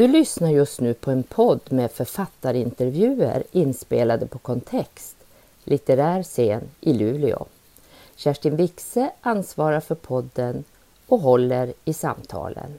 [0.00, 5.16] Du lyssnar just nu på en podd med författarintervjuer inspelade på Kontext,
[5.64, 7.46] litterär scen i Luleå.
[8.16, 10.64] Kerstin Wixe ansvarar för podden
[11.06, 12.78] och håller i samtalen.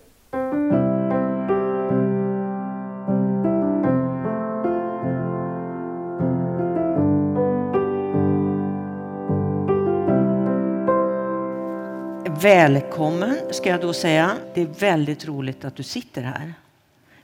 [12.41, 14.31] Välkommen ska jag då säga.
[14.53, 16.53] Det är väldigt roligt att du sitter här.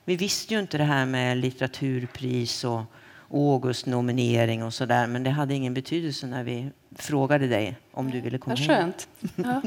[0.08, 2.82] Vi visste ju inte det här med litteraturpris och
[3.32, 8.38] Augustnominering och sådär, men det hade ingen betydelse när vi frågade dig om du ville
[8.38, 9.08] komma Vad skönt.
[9.36, 9.62] Ja,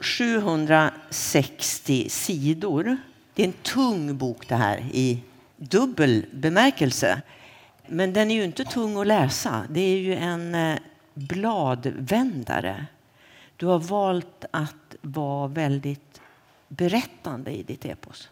[0.00, 2.96] 760 sidor.
[3.34, 5.22] Det är en tung bok det här i
[5.56, 7.22] dubbel bemärkelse.
[7.86, 9.66] Men den är ju inte tung att läsa.
[9.70, 10.78] Det är ju en eh,
[11.14, 12.86] bladvändare.
[13.56, 16.20] Du har valt att vara väldigt
[16.68, 18.28] berättande i ditt epos.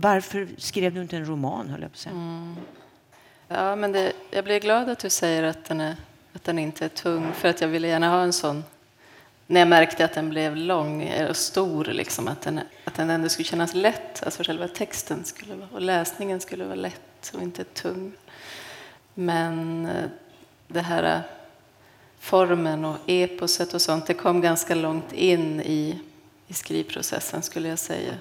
[0.00, 2.14] Varför skrev du inte en roman, höll jag på att säga?
[2.14, 2.56] Mm.
[3.48, 5.96] Ja, men det, jag blir glad att du säger att den, är,
[6.32, 8.64] att den inte är tung, för att jag ville gärna ha en sån
[9.50, 13.10] när jag märkte att den blev lång eh, och stor, liksom, att, den, att den
[13.10, 17.42] ändå skulle kännas lätt, alltså själva texten skulle vara, och läsningen skulle vara lätt och
[17.42, 18.12] inte tung.
[19.14, 20.04] Men eh,
[20.68, 21.20] det här eh,
[22.18, 26.00] formen och eposet och sånt, det kom ganska långt in i,
[26.46, 28.14] i skrivprocessen skulle jag säga.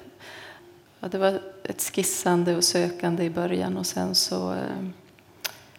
[1.00, 4.88] Ja, det var ett skissande och sökande i början och sen så eh,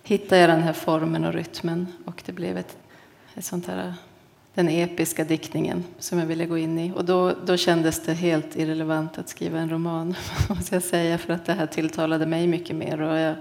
[0.03, 2.77] hittade jag den här formen och rytmen och det blev ett,
[3.35, 3.95] ett sånt här,
[4.55, 6.93] den episka diktningen som jag ville gå in i.
[6.97, 10.15] Och då, då kändes det helt irrelevant att skriva en roman,
[10.49, 13.01] måste jag säga, för att det här tilltalade mig mycket mer.
[13.01, 13.37] Och jag,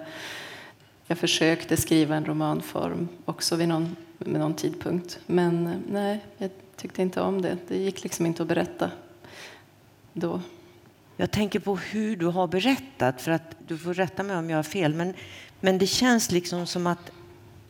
[1.08, 5.20] jag försökte skriva en romanform också vid någon, med någon tidpunkt.
[5.26, 7.58] Men eh, nej, jag tyckte inte om det.
[7.68, 8.92] Det gick liksom inte att berätta
[10.14, 10.42] då.
[11.18, 14.58] Jag tänker på hur du har berättat, för att du får rätta mig om jag
[14.58, 15.14] har fel, men,
[15.60, 17.12] men det känns liksom som att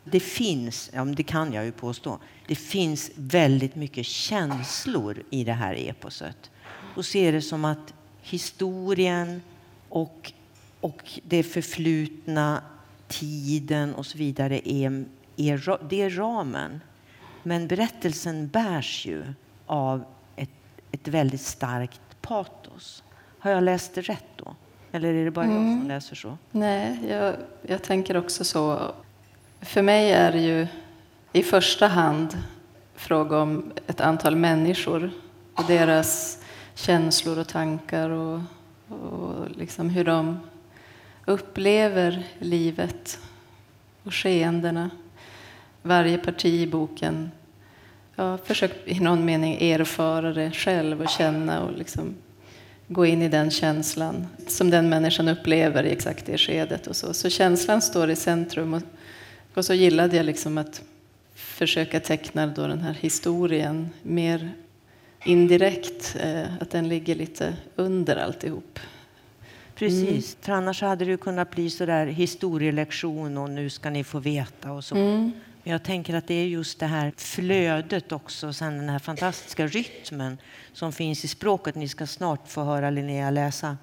[0.03, 5.53] det finns, ja, det kan jag ju påstå, det finns väldigt mycket känslor i det
[5.53, 6.51] här eposet.
[6.95, 9.41] Och ser det som att historien
[9.89, 10.31] och,
[10.81, 12.61] och det förflutna,
[13.07, 15.05] tiden och så vidare är,
[15.37, 16.81] är, det är ramen.
[17.43, 19.23] Men berättelsen bärs ju
[19.65, 20.05] av
[20.35, 20.49] ett,
[20.91, 23.03] ett väldigt starkt patos.
[23.39, 24.55] Har jag läst det rätt då?
[24.91, 25.57] Eller är det bara mm.
[25.57, 25.87] jag som mm.
[25.87, 26.37] läser så?
[26.51, 28.91] Nej, jag, jag tänker också så.
[29.61, 30.67] För mig är det ju
[31.33, 32.37] i första hand
[32.95, 35.11] fråga om ett antal människor
[35.53, 36.39] och deras
[36.75, 38.41] känslor och tankar och,
[38.89, 40.39] och liksom hur de
[41.25, 43.19] upplever livet
[44.03, 44.89] och skeendena.
[45.81, 47.31] Varje parti i boken
[48.15, 52.15] jag har försökt i någon mening erfara det själv och känna och liksom
[52.87, 56.87] gå in i den känslan som den människan upplever i exakt det skedet.
[56.87, 57.13] Och så.
[57.13, 58.73] så känslan står i centrum.
[58.73, 58.81] Och,
[59.53, 60.81] och så gillade jag liksom att
[61.35, 64.51] försöka teckna då den här historien mer
[65.25, 68.79] indirekt, eh, att den ligger lite under alltihop.
[69.75, 70.41] Precis, mm.
[70.41, 74.71] för annars hade det kunnat bli så där historielektion och nu ska ni få veta
[74.71, 74.95] och så.
[74.95, 75.31] Mm.
[75.67, 79.67] Men jag tänker att det är just det här flödet också, sen den här fantastiska
[79.67, 80.37] rytmen
[80.73, 81.75] som finns i språket.
[81.75, 83.77] Ni ska snart få höra Linnea läsa.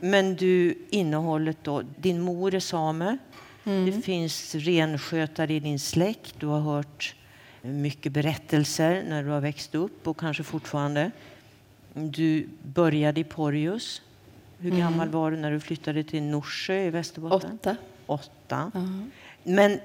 [0.00, 1.82] Men du, innehållet då.
[1.96, 3.18] Din mor är same.
[3.64, 3.86] Mm.
[3.86, 6.34] Det finns renskötare i din släkt.
[6.38, 7.14] Du har hört
[7.60, 11.10] mycket berättelser när du har växt upp och kanske fortfarande.
[11.94, 14.02] Du började i Porjus.
[14.58, 14.80] Hur mm.
[14.80, 17.58] gammal var du när du flyttade till Norsjö i Västerbotten?
[17.60, 17.76] Åtta.
[18.06, 18.70] Åtta.
[18.74, 19.10] Uh-huh.
[19.42, 19.80] Men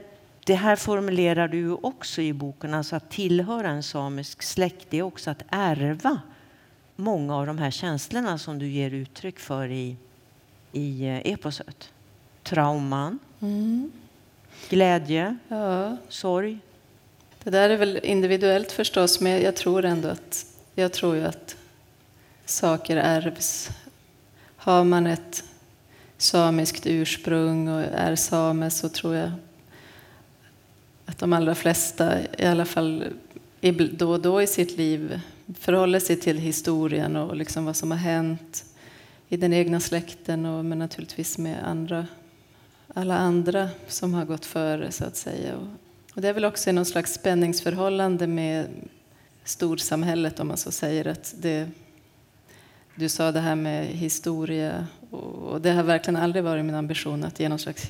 [0.48, 5.02] det här formulerar du också i boken, alltså att tillhöra en samisk släkt, det är
[5.02, 6.20] också att ärva
[6.96, 9.96] många av de här känslorna som du ger uttryck för i,
[10.72, 11.92] i eh, eposet.
[12.44, 13.92] Trauman, mm.
[14.70, 15.98] glädje, ja.
[16.10, 16.60] sorg.
[17.44, 21.56] Det där är väl individuellt förstås, men jag tror ändå att, jag tror ju att
[22.46, 23.70] saker ärvs.
[24.58, 25.44] Har man ett
[26.18, 29.32] samiskt ursprung och är same så tror jag
[31.08, 33.04] att de allra flesta, i alla fall
[33.92, 35.20] då och då i sitt liv,
[35.60, 38.66] förhåller sig till historien och liksom vad som har hänt
[39.30, 42.08] i den egna släkten och men naturligtvis med andra,
[42.94, 45.56] alla andra som har gått före så att säga.
[46.16, 48.68] Och det är väl också någon slags spänningsförhållande med
[49.44, 51.08] storsamhället om man så säger.
[51.08, 51.70] Att det,
[52.96, 57.40] du sa det här med historia och det har verkligen aldrig varit min ambition att
[57.40, 57.90] ge någon slags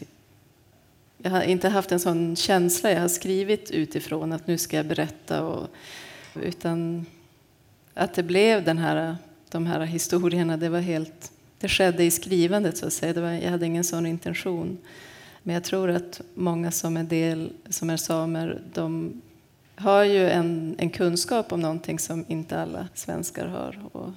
[1.18, 2.92] jag har inte haft en sån känsla.
[2.92, 5.44] Jag har skrivit utifrån att nu ska jag berätta.
[5.44, 5.68] Och,
[6.36, 7.06] utan
[7.94, 9.18] att det blev den här,
[9.50, 13.14] de här historierna, det var helt det skedde i skrivandet så att säga.
[13.14, 14.78] Det var, jag hade ingen sån intention.
[15.44, 19.22] Men jag tror att många som är, del, som är samer, de
[19.76, 23.86] har ju en, en kunskap om någonting som inte alla svenskar har.
[23.92, 24.10] Och,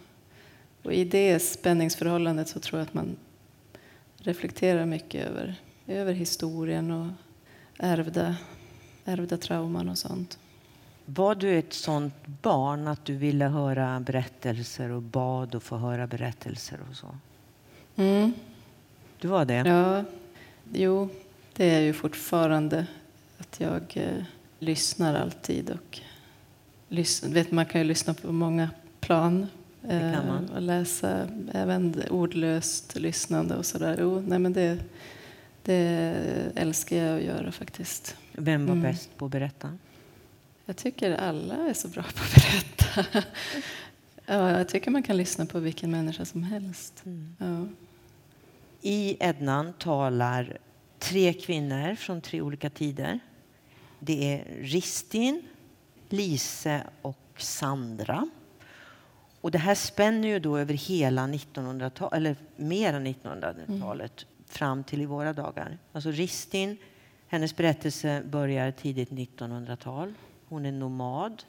[0.83, 3.17] och i det spänningsförhållandet så tror jag att man
[4.17, 7.07] reflekterar mycket över, över historien och
[7.79, 8.37] ärvda,
[9.05, 10.39] ärvda trauman och sånt.
[11.05, 16.07] Var du ett sånt barn att du ville höra berättelser och bad att få höra
[16.07, 17.07] berättelser och så?
[17.97, 18.33] Mm.
[19.21, 19.55] Du var det?
[19.55, 20.05] Ja,
[20.73, 21.09] jo,
[21.57, 22.87] det är ju fortfarande
[23.39, 24.25] att jag eh,
[24.59, 25.71] lyssnar alltid.
[25.71, 26.01] Och
[26.89, 28.71] lys vet, man kan ju lyssna på många
[29.01, 29.47] plan
[29.89, 30.19] eh,
[30.55, 33.97] och läsa även ordlöst lyssnande och sådär.
[34.01, 34.79] Jo, nej men det,
[35.63, 38.17] det älskar jag att göra faktiskt.
[38.33, 38.83] Vem var mm.
[38.83, 39.79] bäst på att berätta?
[40.65, 43.25] Jag tycker alla är så bra på att berätta.
[44.27, 47.03] ja, jag tycker man kan lyssna på vilken människa som helst.
[47.07, 47.37] Mm.
[47.39, 47.67] Ja.
[48.83, 50.59] I Ednan talar
[50.99, 53.21] tre kvinnor från tre olika tider.
[53.99, 55.43] Det är Ristin,
[56.09, 58.29] Lise och Sandra.
[59.41, 64.85] Och det här spänner ju då över hela 1900-talet, eller mer än 1900-talet, mm fram
[64.85, 65.79] till i våra dagar.
[65.93, 66.77] Alltså Ristin,
[67.29, 70.15] hennes berättelse börjar tidigt 1900-tal.
[70.49, 71.43] Hon är nomad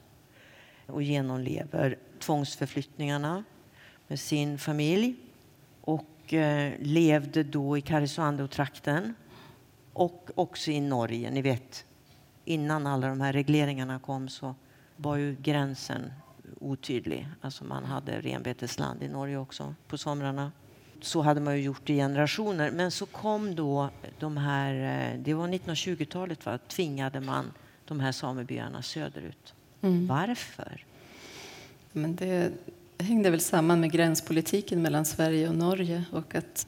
[0.85, 3.43] och genomlever tvångsförflyttningarna
[4.07, 5.15] med sin familj
[5.81, 9.13] och eh, levde då i Karesuando-trakten
[9.93, 11.31] och också i Norge.
[11.31, 11.85] Ni vet,
[12.45, 14.55] innan alla de här regleringarna kom så
[14.95, 16.11] var ju gränsen
[16.59, 17.27] otydlig.
[17.41, 20.51] Alltså man hade renbetesland i Norge också på somrarna.
[21.01, 22.71] Så hade man ju gjort i generationer.
[22.71, 23.89] Men så kom då
[24.19, 27.51] de här, eh, det var 1920-talet, va, tvingade man
[27.85, 29.53] de här samebyarna söderut.
[29.81, 30.07] Mm.
[30.07, 30.85] Varför?
[31.91, 32.51] Men det
[32.97, 36.67] hängde väl samman med gränspolitiken mellan Sverige och Norge och att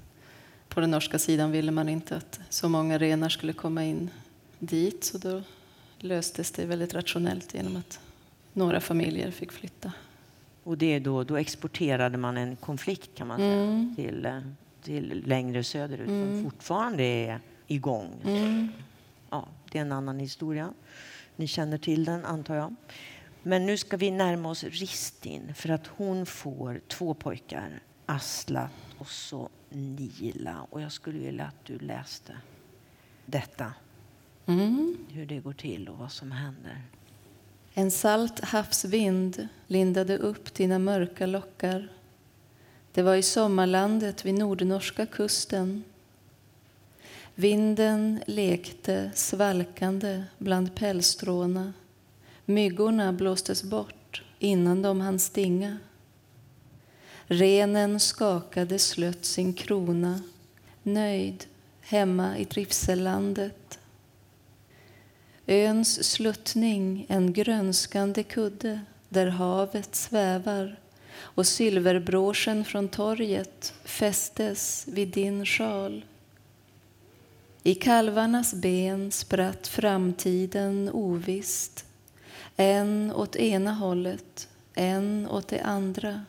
[0.70, 4.10] på den norska sidan ville man inte att så många renar skulle komma in
[4.60, 5.42] dit så då
[6.00, 8.00] löstes det väldigt rationellt genom att
[8.54, 9.92] några familjer fick flytta.
[10.64, 13.96] Och det då, då exporterade man en konflikt kan man säga mm.
[13.96, 14.40] till, eh,
[14.82, 16.44] till längre söderut mm.
[16.44, 18.22] som fortfarande är igång.
[18.26, 18.68] Mm.
[19.30, 20.74] Ja, det är en annan historia.
[21.36, 22.76] Ni känner till den, antar jag.
[23.44, 29.08] Men nu ska vi närma oss Ristin för att hon får två pojkar, Asla och
[29.08, 30.68] så Nila.
[30.70, 32.38] Och jag skulle vilja att du läste
[33.26, 33.74] detta.
[34.46, 34.98] Mm.
[35.10, 36.82] Hur det går till och vad som händer.
[37.74, 41.90] En salt havsvind lindade upp dina mörka lockar.
[42.92, 45.84] Det var i sommarlandet vid nordnorska kusten
[47.36, 51.74] Vinden lekte svalkande bland pälsstråna.
[52.46, 55.78] Myggorna blåstes bort innan de hann stinga.
[57.26, 60.22] Renen skakade slött sin krona,
[60.84, 61.46] nöjd
[61.82, 63.80] hemma i trivsellandet.
[65.48, 68.80] Öns sluttning en grönskande kudde
[69.10, 70.80] där havet svävar
[71.16, 76.06] och silverbråsen från torget fästes vid din sjal.
[77.64, 81.86] I kalvarnas ben spratt framtiden ovist
[82.56, 86.26] en åt ena hållet, en åt det andra.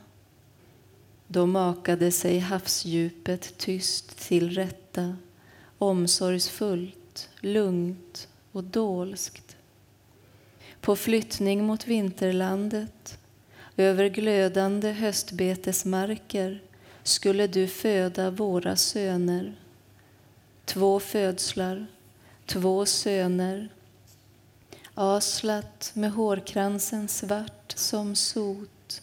[1.26, 5.16] Då makade sig havsdjupet tyst till rätta
[5.78, 9.56] omsorgsfullt, lugnt och dolskt.
[10.80, 13.18] På flyttning mot vinterlandet
[13.76, 16.62] över glödande höstbetesmarker
[17.02, 19.54] skulle du föda våra söner
[20.64, 21.86] två födslar,
[22.46, 23.68] två söner.
[24.94, 29.02] Aslat med hårkransen svart som sot,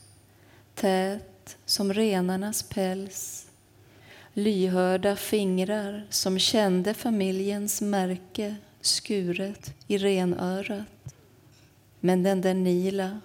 [0.76, 3.48] tät som renarnas päls.
[4.34, 11.16] Lyhörda fingrar som kände familjens märke skuret i renörat.
[12.00, 13.20] Men den där Nila,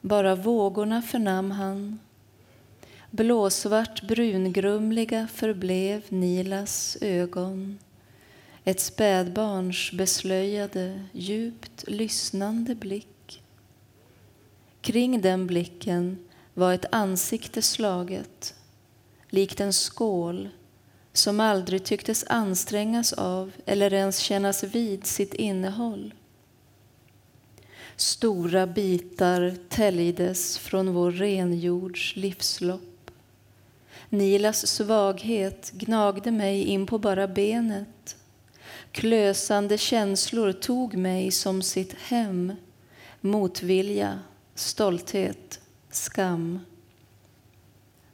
[0.00, 1.98] bara vågorna förnam han
[3.10, 7.78] Blåsvart brungrumliga förblev Nilas ögon
[8.64, 13.42] ett spädbarns beslöjade, djupt lyssnande blick.
[14.80, 16.18] Kring den blicken
[16.54, 18.54] var ett ansikte slaget
[19.30, 20.48] likt en skål
[21.14, 26.14] som aldrig tycktes ansträngas av eller ens kännas vid sitt innehåll.
[27.96, 32.94] Stora bitar täljdes från vår renjords livslopp
[34.14, 38.16] Nilas svaghet gnagde mig in på bara benet.
[38.92, 42.52] Klösande känslor tog mig som sitt hem.
[43.20, 44.20] Motvilja,
[44.54, 46.60] stolthet, skam.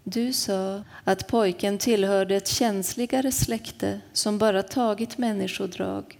[0.05, 6.19] Du sa att pojken tillhörde ett känsligare släkte som bara tagit människodrag.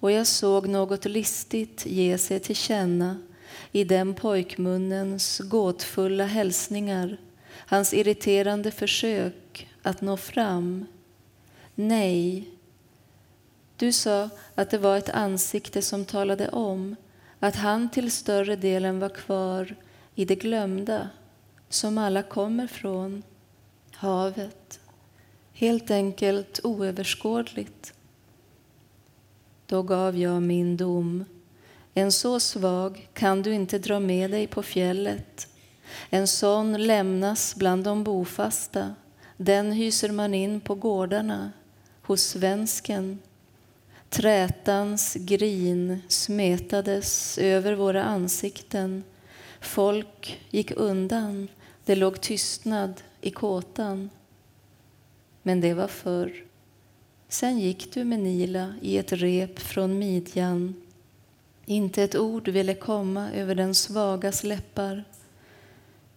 [0.00, 3.18] Och jag såg något listigt ge sig till känna
[3.72, 7.16] i den pojkmunnens gåtfulla hälsningar,
[7.54, 10.86] hans irriterande försök att nå fram.
[11.74, 12.48] Nej.
[13.76, 16.96] Du sa att det var ett ansikte som talade om
[17.40, 19.74] att han till större delen var kvar
[20.14, 21.10] i det glömda
[21.74, 23.22] som alla kommer från,
[23.92, 24.80] havet.
[25.52, 27.94] Helt enkelt oöverskådligt.
[29.66, 31.24] Då gav jag min dom.
[31.94, 35.48] En så svag kan du inte dra med dig på fjället.
[36.10, 38.94] En sån lämnas bland de bofasta.
[39.36, 41.52] Den hyser man in på gårdarna,
[42.02, 43.18] hos svensken.
[44.08, 49.04] Trätans grin smetades över våra ansikten.
[49.60, 51.48] Folk gick undan
[51.84, 54.10] det låg tystnad i kåtan.
[55.42, 56.44] Men det var förr.
[57.28, 60.74] Sen gick du med Nila i ett rep från midjan.
[61.66, 65.04] Inte ett ord ville komma över den svagas läppar.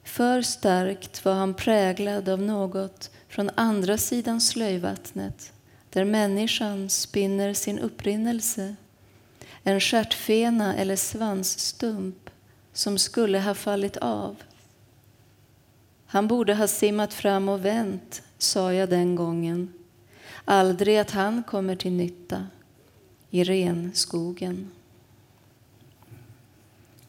[0.03, 5.53] För starkt var han präglad av något från andra sidan slöjvattnet
[5.89, 8.75] där människan spinner sin upprinnelse.
[9.63, 12.29] En stjärtfena eller svansstump
[12.73, 14.35] som skulle ha fallit av.
[16.15, 19.73] Han borde ha simmat fram och vänt, sa jag den gången.
[20.45, 22.47] Aldrig att han kommer till nytta
[23.29, 24.71] i renskogen.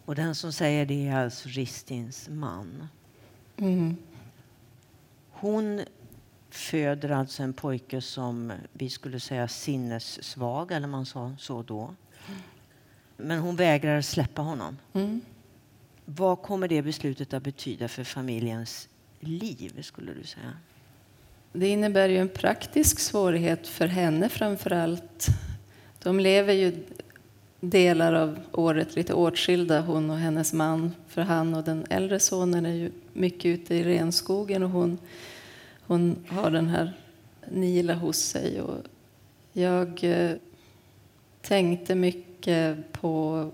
[0.04, 2.88] Och den som säger det är alltså Ristins man.
[3.56, 3.96] Mm.
[5.30, 5.84] Hon
[6.50, 11.94] föder alltså en pojke som vi skulle säga sinnessvag, eller man sa så då.
[13.16, 14.78] Men hon vägrar släppa honom.
[14.92, 15.20] Mm.
[16.04, 18.88] Vad kommer det beslutet att betyda för familjens
[19.26, 20.52] liv, skulle du säga?
[21.52, 25.26] Det innebär ju en praktisk svårighet för henne framför allt.
[26.02, 26.84] De lever ju
[27.60, 30.94] delar av året lite åtskilda, hon och hennes man.
[31.08, 34.98] För han och den äldre sonen är ju mycket ute i renskogen och hon,
[35.80, 36.92] hon har den här
[37.50, 38.60] Nila hos sig.
[38.60, 38.78] Och
[39.52, 40.32] jag eh,
[41.42, 43.50] tänkte mycket på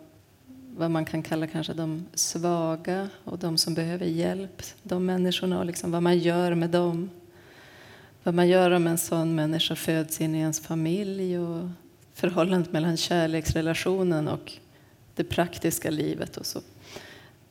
[0.77, 4.63] vad man kan kalla kanske de svaga och de som behöver hjälp.
[4.83, 7.11] De människorna och liksom vad man gör med dem.
[8.23, 11.69] Vad man gör om en sån människa föds in i ens familj och
[12.15, 14.53] förhållandet mellan kärleksrelationen och
[15.15, 16.61] det praktiska livet och så.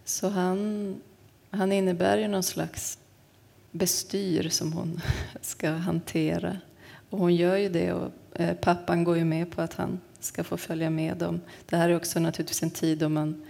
[0.06, 0.96] Så han,
[1.50, 2.98] han innebär ju någon slags
[3.72, 5.02] bestyr som hon
[5.42, 6.58] ska hantera.
[7.10, 10.44] Och hon gör ju det och eh, pappan går ju med på att han ska
[10.44, 11.42] få följa med dem.
[11.66, 13.46] Det här är också naturligtvis en tid då man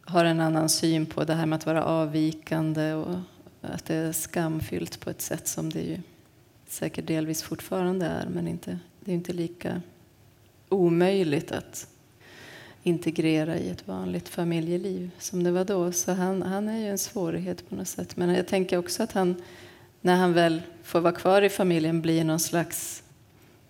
[0.00, 3.18] har en annan syn på det här med att vara avvikande och
[3.60, 5.98] att det är skamfyllt på ett sätt som det ju
[6.68, 9.82] säkert delvis fortfarande är, men inte, det är inte lika
[10.68, 11.88] omöjligt att
[12.82, 15.92] integrera i ett vanligt familjeliv som det var då.
[15.92, 18.16] Så han, han är ju en svårighet på något sätt.
[18.16, 19.42] Men jag tänker också att han,
[20.00, 23.02] när han väl får vara kvar i familjen, blir någon slags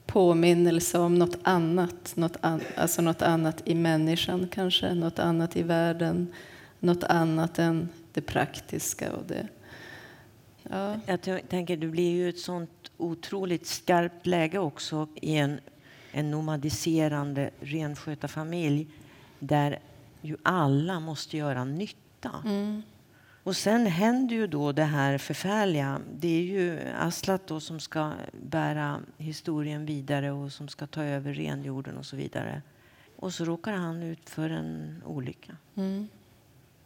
[0.06, 5.62] påminnelse om något annat, något, an, alltså något annat i människan kanske, något annat i
[5.62, 6.32] världen,
[6.80, 9.48] något annat än det praktiska och det.
[10.62, 11.00] Ja.
[11.06, 15.60] Jag tänker, det blir ju ett sånt otroligt skarpt läge också i en,
[16.12, 18.86] en nomadiserande renskötarfamilj
[19.38, 19.78] där
[20.22, 22.30] ju alla måste göra nytta.
[22.44, 22.82] Mm.
[23.46, 26.00] Och sen händer ju då det här förfärliga.
[26.14, 28.12] Det är ju Aslat då som ska
[28.42, 32.62] bära historien vidare och som ska ta över renjorden och så vidare.
[33.16, 35.56] Och så råkar han ut för en olycka.
[35.74, 36.08] Mm.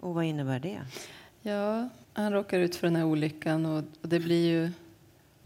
[0.01, 0.81] Och vad innebär det?
[1.43, 4.71] Ja, han råkar ut för den här olyckan och det blir ju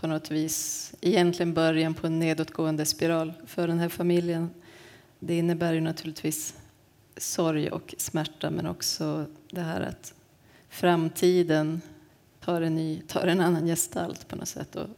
[0.01, 4.51] på något vis egentligen början på en nedåtgående spiral för den här familjen.
[5.19, 6.55] Det innebär ju naturligtvis
[7.17, 10.15] sorg och smärta men också det här att
[10.75, 11.81] framtiden
[12.41, 14.77] tar en, ny, tar en annan gestalt på något sätt.
[14.77, 14.89] Och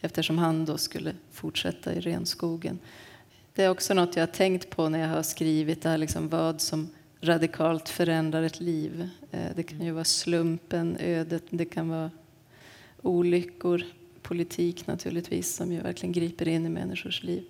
[0.00, 2.78] eftersom han då skulle fortsätta i renskogen.
[3.54, 6.28] Det är också något jag har tänkt på när jag har skrivit det här, liksom
[6.28, 6.88] vad som
[7.20, 9.08] radikalt förändrar ett liv.
[9.30, 12.10] Eh, det kan ju vara slumpen, ödet, det kan vara
[13.02, 13.82] olyckor,
[14.22, 17.44] politik naturligtvis som ju verkligen griper in i människors liv.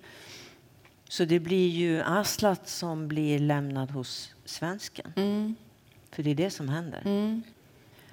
[1.09, 5.13] Så det blir ju Aslat som blir lämnad hos svensken?
[5.15, 5.55] Mm.
[6.11, 7.01] För det är det som händer?
[7.05, 7.43] Mm.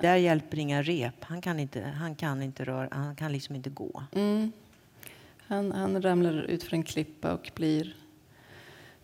[0.01, 1.25] Där hjälper inga rep.
[1.25, 4.03] Han kan inte, han kan inte, röra, han kan liksom inte gå.
[4.13, 4.53] Mm.
[5.47, 7.97] Han, han ramlar ut för en klippa och blir,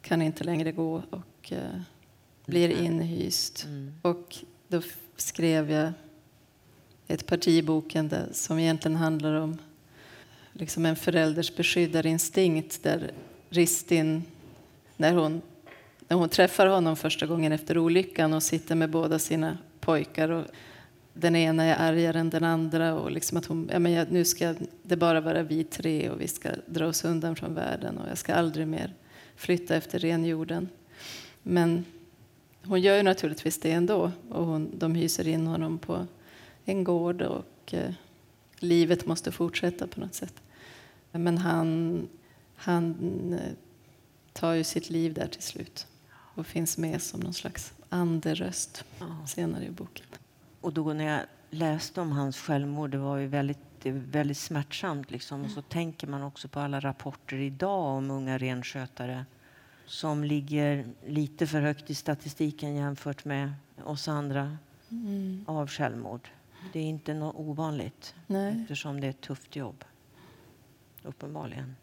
[0.02, 1.80] kan inte längre gå och uh,
[2.46, 3.64] blir inhyst.
[3.64, 3.94] Mm.
[4.02, 4.36] Och
[4.68, 4.82] då
[5.16, 5.92] skrev jag
[7.08, 9.58] ett parti i boken där, som egentligen handlar om
[10.52, 13.10] liksom en förälders beskyddarinstinkt där
[13.48, 14.22] Ristin,
[14.96, 15.42] när hon,
[16.08, 20.46] när hon träffar honom första gången efter olyckan och sitter med båda sina pojkar och
[21.14, 24.24] den ena är argare än den andra och liksom att hon, ja, men jag, nu
[24.24, 28.08] ska det bara vara vi tre och vi ska dra oss undan från världen och
[28.10, 28.94] jag ska aldrig mer
[29.36, 30.68] flytta efter renjorden.
[31.42, 31.84] Men
[32.64, 36.06] hon gör ju naturligtvis det ändå och hon, de hyser in honom på
[36.64, 37.92] en gård och eh,
[38.58, 40.34] livet måste fortsätta på något sätt.
[41.12, 42.08] Men han,
[42.54, 42.94] han
[43.32, 43.52] eh,
[44.32, 48.84] tar ju sitt liv där till slut och finns med som någon slags anderöst
[49.26, 50.06] senare i boken.
[50.60, 55.10] Och då när jag läste om hans självmord, det var ju väldigt, väldigt smärtsamt.
[55.10, 55.44] Liksom.
[55.44, 59.24] Och så tänker man också på alla rapporter idag om unga renskötare
[59.86, 63.52] som ligger lite för högt i statistiken jämfört med
[63.84, 64.56] oss andra
[64.90, 65.44] mm.
[65.48, 66.28] av självmord.
[66.72, 68.60] Det är inte något ovanligt Nej.
[68.62, 69.84] eftersom det är ett tufft jobb.
[71.02, 71.76] Uppenbarligen.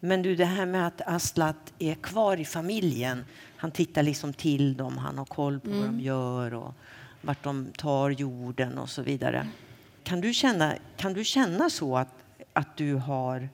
[0.00, 3.24] Men du, det här med att Aslat är kvar i familjen.
[3.56, 5.78] Han tittar liksom till dem, han har koll på mm.
[5.78, 6.04] vad de mm.
[6.04, 6.74] gör och
[7.20, 9.48] vart de tar jorden och så vidare.
[10.02, 12.14] Kan du känna, kan du känna så att,
[12.52, 13.48] att du har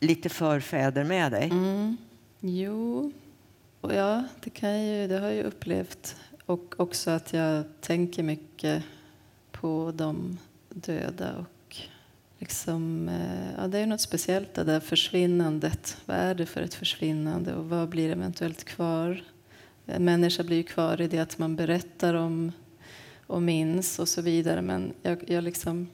[0.00, 1.50] lite förfäder med dig?
[1.50, 1.96] Mm.
[2.40, 3.12] Jo,
[3.80, 6.16] ja, det, kan jag ju, det har jag upplevt.
[6.46, 8.82] Och också att jag tänker mycket
[9.52, 10.38] på de
[10.68, 11.32] döda.
[11.36, 11.76] Och
[12.38, 15.96] liksom, eh, ja, det är något speciellt det där försvinnandet.
[16.06, 19.22] Vad är det för ett försvinnande och vad blir eventuellt kvar?
[19.86, 22.52] En människa blir ju kvar i det att man berättar om
[23.32, 24.62] och minns och så vidare.
[24.62, 25.88] Men jag, jag liksom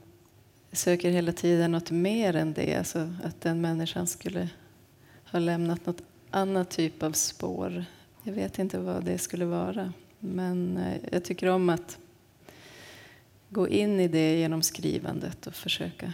[0.73, 2.75] söker hela tiden något mer än det.
[2.75, 4.49] Alltså att den människan skulle
[5.25, 7.85] ha lämnat något annat typ av spår.
[8.23, 9.93] Jag vet inte vad det skulle vara.
[10.19, 11.99] Men eh, jag tycker om att
[13.49, 16.13] gå in i det genom skrivandet och försöka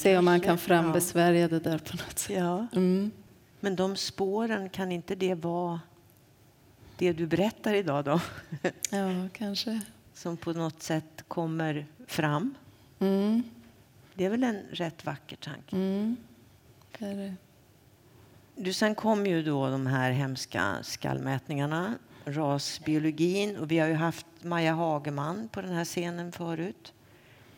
[0.00, 2.36] se om man kan frambesvärja det där på något sätt.
[2.36, 2.66] Ja.
[2.72, 3.10] Mm.
[3.60, 5.80] Men de spåren, kan inte det vara
[6.98, 8.20] det du berättar idag då?
[8.90, 9.80] Ja, kanske
[10.16, 12.54] som på något sätt kommer fram.
[12.98, 13.42] Mm.
[14.14, 15.76] Det är väl en rätt vacker tanke?
[15.76, 16.16] Mm.
[16.98, 17.34] Det det.
[18.54, 24.26] Du, sen kom ju då de här hemska skallmätningarna, rasbiologin och vi har ju haft
[24.42, 26.92] Maja Hageman på den här scenen förut.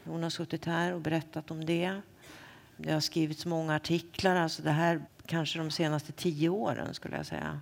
[0.05, 2.01] Hon har suttit här och berättat om det.
[2.77, 7.27] Det har skrivits många artiklar, alltså det här kanske de senaste tio åren skulle jag
[7.27, 7.61] säga.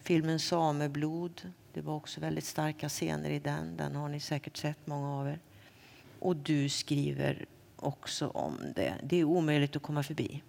[0.00, 3.76] Filmen Sameblod det var också väldigt starka scener i den.
[3.76, 5.38] Den har ni säkert sett, många av er.
[6.18, 8.94] Och du skriver också om det.
[9.02, 10.42] Det är omöjligt att komma förbi.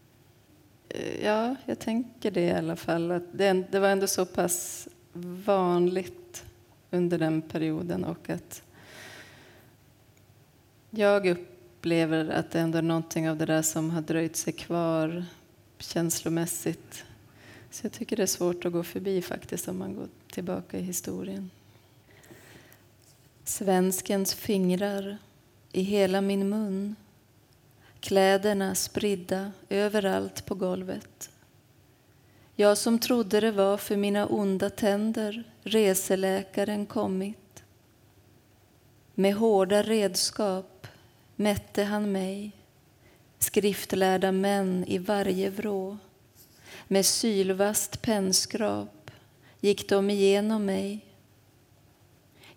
[0.90, 3.12] Eh, ja, jag tänker det i alla fall.
[3.12, 4.88] Att det, det var ändå så pass
[5.46, 6.44] vanligt
[6.90, 8.64] under den perioden och att
[10.90, 15.26] jag upplever att det ändå är någonting av det där som har dröjt sig kvar
[15.78, 17.06] känslomässigt
[17.72, 20.82] så jag tycker det är svårt att gå förbi faktiskt om man går tillbaka i
[20.82, 21.50] historien.
[23.44, 25.18] Svenskens fingrar
[25.72, 26.96] i hela min mun.
[28.00, 31.30] Kläderna spridda överallt på golvet.
[32.56, 37.64] Jag som trodde det var för mina onda tänder reseläkaren kommit.
[39.16, 40.88] Med hårda redskap
[41.36, 42.52] mätte han mig,
[43.40, 45.98] skriftlärda män i varje vrå.
[46.92, 49.12] Med sylvast pennskrap
[49.60, 51.06] gick de igenom mig.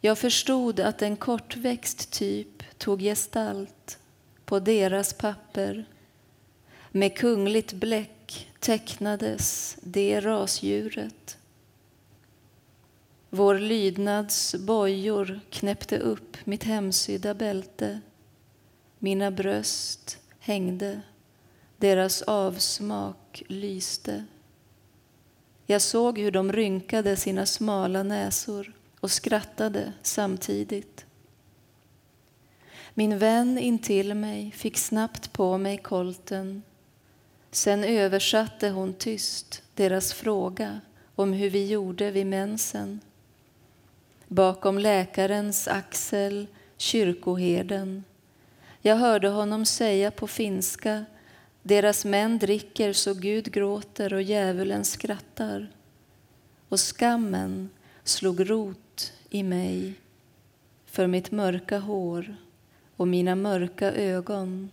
[0.00, 3.98] Jag förstod att en kortväxt typ tog gestalt
[4.44, 5.84] på deras papper.
[6.90, 11.38] Med kungligt bläck tecknades det rasdjuret.
[13.30, 18.00] Vår lydnads bojor knäppte upp mitt hemsydda bälte.
[18.98, 21.00] Mina bröst hängde
[21.76, 23.16] deras avsmak
[23.46, 24.24] lyste.
[25.66, 31.06] Jag såg hur de rynkade sina smala näsor och skrattade samtidigt.
[32.94, 36.62] Min vän intill mig fick snabbt på mig kolten.
[37.50, 40.80] Sen översatte hon tyst deras fråga
[41.14, 43.00] om hur vi gjorde vid mensen.
[44.28, 48.04] Bakom läkarens axel kyrkoherden.
[48.80, 51.04] Jag hörde honom säga på finska
[51.66, 55.70] deras män dricker så Gud gråter och djävulen skrattar.
[56.68, 57.70] Och skammen
[58.02, 59.94] slog rot i mig
[60.86, 62.36] för mitt mörka hår
[62.96, 64.70] och mina mörka ögon.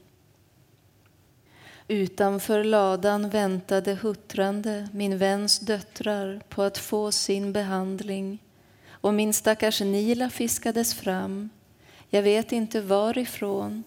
[1.88, 8.40] Utanför ladan väntade huttrande min väns döttrar på att få sin behandling
[8.90, 11.50] och min stackars Nila fiskades fram
[12.10, 13.84] Jag vet inte varifrån.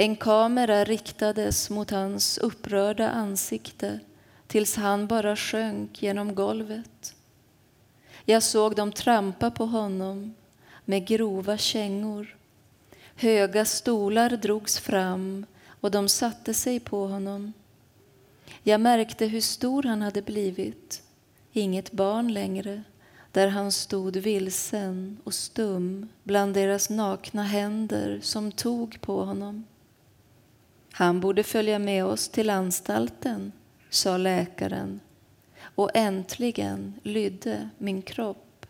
[0.00, 4.00] En kamera riktades mot hans upprörda ansikte
[4.46, 7.14] tills han bara sjönk genom golvet.
[8.24, 10.34] Jag såg dem trampa på honom
[10.84, 12.36] med grova kängor.
[13.16, 15.46] Höga stolar drogs fram
[15.80, 17.52] och de satte sig på honom.
[18.62, 21.02] Jag märkte hur stor han hade blivit,
[21.52, 22.82] inget barn längre,
[23.32, 29.64] där han stod vilsen och stum bland deras nakna händer som tog på honom.
[30.98, 33.52] Han borde följa med oss till anstalten,
[33.90, 35.00] sa läkaren
[35.60, 38.66] och äntligen lydde min kropp.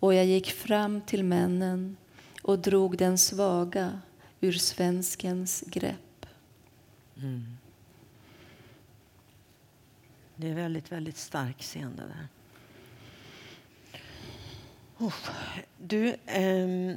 [0.00, 1.96] Och jag gick fram till männen
[2.42, 4.00] och drog den svaga
[4.40, 6.26] ur svenskens grepp.
[7.16, 7.56] Mm.
[10.36, 12.28] Det är väldigt, väldigt stark scen det där.
[14.98, 15.14] Oh,
[15.78, 16.96] du, ehm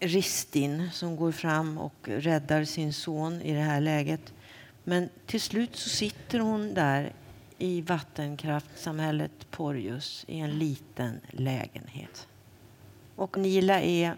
[0.00, 4.32] Ristin som går fram och räddar sin son i det här läget.
[4.84, 7.12] Men till slut så sitter hon där
[7.58, 12.28] i vattenkraftsamhället Porjus i en liten lägenhet.
[13.16, 14.16] Och Nila är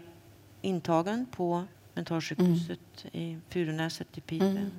[0.61, 1.63] intagen på
[1.93, 3.25] mentalsjukhuset mm.
[3.25, 4.47] i Furunäset i Piteå.
[4.47, 4.71] Mm.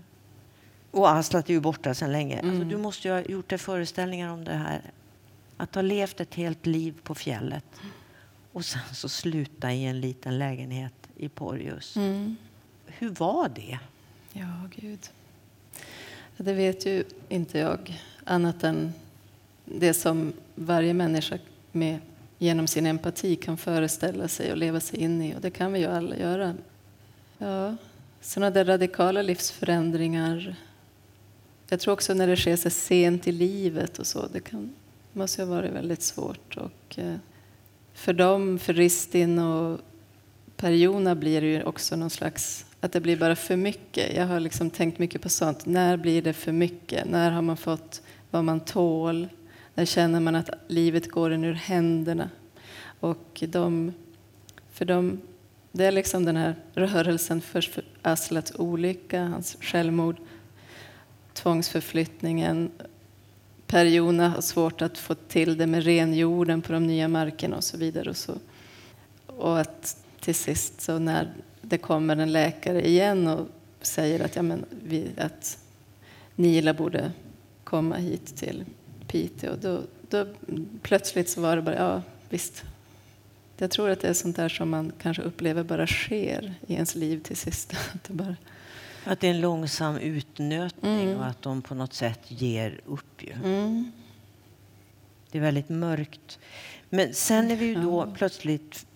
[0.91, 2.35] Och Aslat är ju borta sedan länge.
[2.35, 2.61] Alltså, mm.
[2.61, 4.83] Alltså, du måste ju ha gjort dig föreställningar om det här.
[5.57, 7.65] Att ha levt ett helt liv på fjället
[8.53, 11.97] och sen så sluta i en liten lägenhet i Porjus.
[11.97, 12.37] Mm.
[12.87, 13.79] Hur var det?
[14.33, 15.11] Ja, gud.
[16.37, 18.93] Det vet ju inte jag, annat än
[19.65, 21.38] det som varje människa
[21.73, 21.99] med,
[22.38, 25.37] genom sin empati kan föreställa sig och leva sig in i.
[25.37, 26.55] Och det kan vi ju alla göra.
[27.38, 27.77] Ja,
[28.21, 30.57] sådana där radikala livsförändringar.
[31.69, 34.75] Jag tror också när det sker så sent i livet och så, det kan,
[35.12, 36.57] måste ha varit väldigt svårt.
[36.57, 37.17] Och, eh,
[37.94, 39.81] för dem, för Ristin och
[40.57, 44.16] Per blir det ju också någon slags att det blir bara för mycket.
[44.16, 45.66] Jag har liksom tänkt mycket på sånt.
[45.66, 47.11] När blir det för mycket?
[47.11, 49.28] När har man fått vad man tål?
[49.74, 52.31] När känner man att livet går en ur händerna?
[53.00, 53.92] Och de,
[54.72, 55.20] för de,
[55.72, 60.16] det är liksom den här rörelsen, först för Aslats olycka, hans självmord,
[61.33, 62.70] tvångsförflyttningen.
[63.72, 67.76] Per-Jona har svårt att få till det med renjorden på de nya markerna och så
[67.76, 68.11] vidare.
[68.11, 68.35] Och, så.
[69.26, 71.32] och att till sist så när
[71.62, 73.48] det kommer en läkare igen och
[73.80, 75.58] säger att, ja, men vi, att
[76.35, 77.12] Nila borde
[77.64, 78.64] komma hit till
[79.06, 79.56] Piteå.
[79.61, 80.26] Då, då
[80.82, 82.64] plötsligt så var det bara, ja visst.
[83.56, 86.94] Jag tror att det är sånt där som man kanske upplever bara sker i ens
[86.94, 87.72] liv till sist.
[87.94, 88.37] Att det, bara
[89.05, 91.19] att det är en långsam utnötning mm.
[91.19, 93.23] och att de på något sätt ger upp.
[93.23, 93.33] Ju.
[93.33, 93.93] Mm.
[95.31, 96.38] Det är väldigt mörkt.
[96.91, 98.15] Men sen är vi ju då ja.
[98.17, 98.87] plötsligt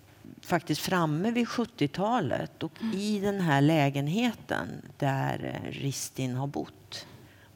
[0.41, 2.99] faktiskt framme vid 70-talet och mm.
[2.99, 7.07] i den här lägenheten där eh, Ristin har bott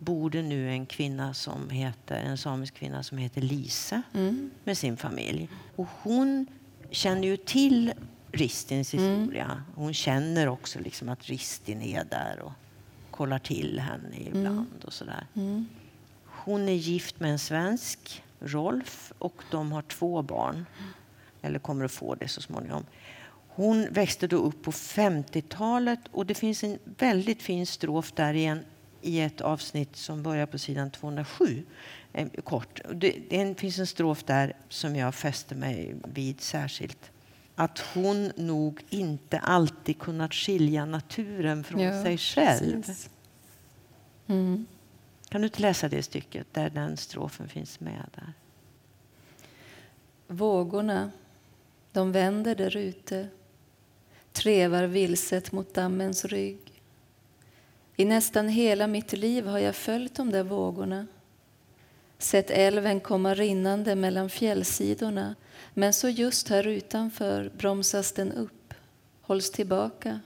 [0.00, 4.50] bor det nu en kvinna som heter, en samisk kvinna som heter Lise mm.
[4.64, 5.48] med sin familj.
[5.76, 6.46] Och hon
[6.90, 7.92] känner ju till
[8.32, 9.20] Ristins mm.
[9.20, 9.62] historia.
[9.74, 12.52] Hon känner också liksom att Ristin är där och
[13.10, 14.46] kollar till henne ibland.
[14.46, 14.66] Mm.
[14.84, 15.26] och sådär.
[15.34, 15.68] Mm.
[16.24, 20.66] Hon är gift med en svensk, Rolf, och de har två barn
[21.42, 22.84] eller kommer att få det så småningom.
[23.48, 28.44] Hon växte då upp på 50-talet och det finns en väldigt fin strof där i,
[28.44, 28.64] en,
[29.00, 31.62] i ett avsnitt som börjar på sidan 207.
[32.12, 32.80] Eh, kort.
[32.94, 37.10] Det, det finns en strof där som jag fäste mig vid särskilt.
[37.60, 42.84] Att hon nog inte alltid kunnat skilja naturen från ja, sig själv.
[44.26, 44.66] Mm.
[45.28, 48.06] Kan du inte läsa det stycket där den strofen finns med?
[48.14, 48.32] där?
[50.26, 51.10] Vågorna
[51.92, 53.28] de vänder där ute,
[54.32, 56.82] trevar vilset mot dammens rygg.
[57.96, 61.06] I nästan hela mitt liv har jag följt de där vågorna
[62.22, 65.34] sett älven komma rinnande mellan fjällsidorna
[65.74, 68.74] men så just här utanför bromsas den upp,
[69.20, 70.20] hålls tillbaka.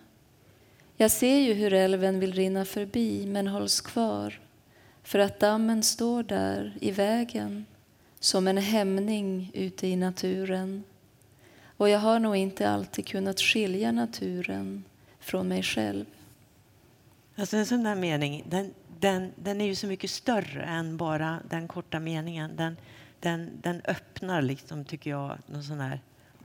[0.96, 4.40] Jag ser ju hur älven vill rinna förbi men hålls kvar
[5.02, 7.66] för att dammen står där i vägen
[8.20, 10.84] som en hämning ute i naturen.
[11.76, 14.84] Och jag har nog inte alltid kunnat skilja naturen
[15.20, 16.04] från mig själv.
[17.36, 21.40] Alltså en sån där mening, den, den, den är ju så mycket större än bara
[21.48, 22.56] den korta meningen.
[22.56, 22.76] Den,
[23.20, 26.00] den, den öppnar, liksom, tycker jag, någon sån här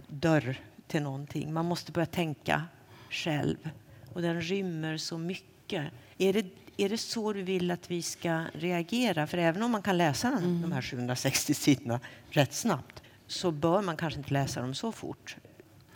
[0.08, 0.56] dörr
[0.88, 1.54] till någonting.
[1.54, 2.64] Man måste börja tänka
[3.10, 3.70] själv.
[4.14, 5.92] Och den rymmer så mycket.
[6.18, 6.46] Är det,
[6.78, 9.28] är det så du vill att vi ska reagera?
[9.28, 10.62] För även om man kan läsa den, mm.
[10.62, 15.38] de här 760 sidorna rätt snabbt så bör man kanske inte läsa dem så fort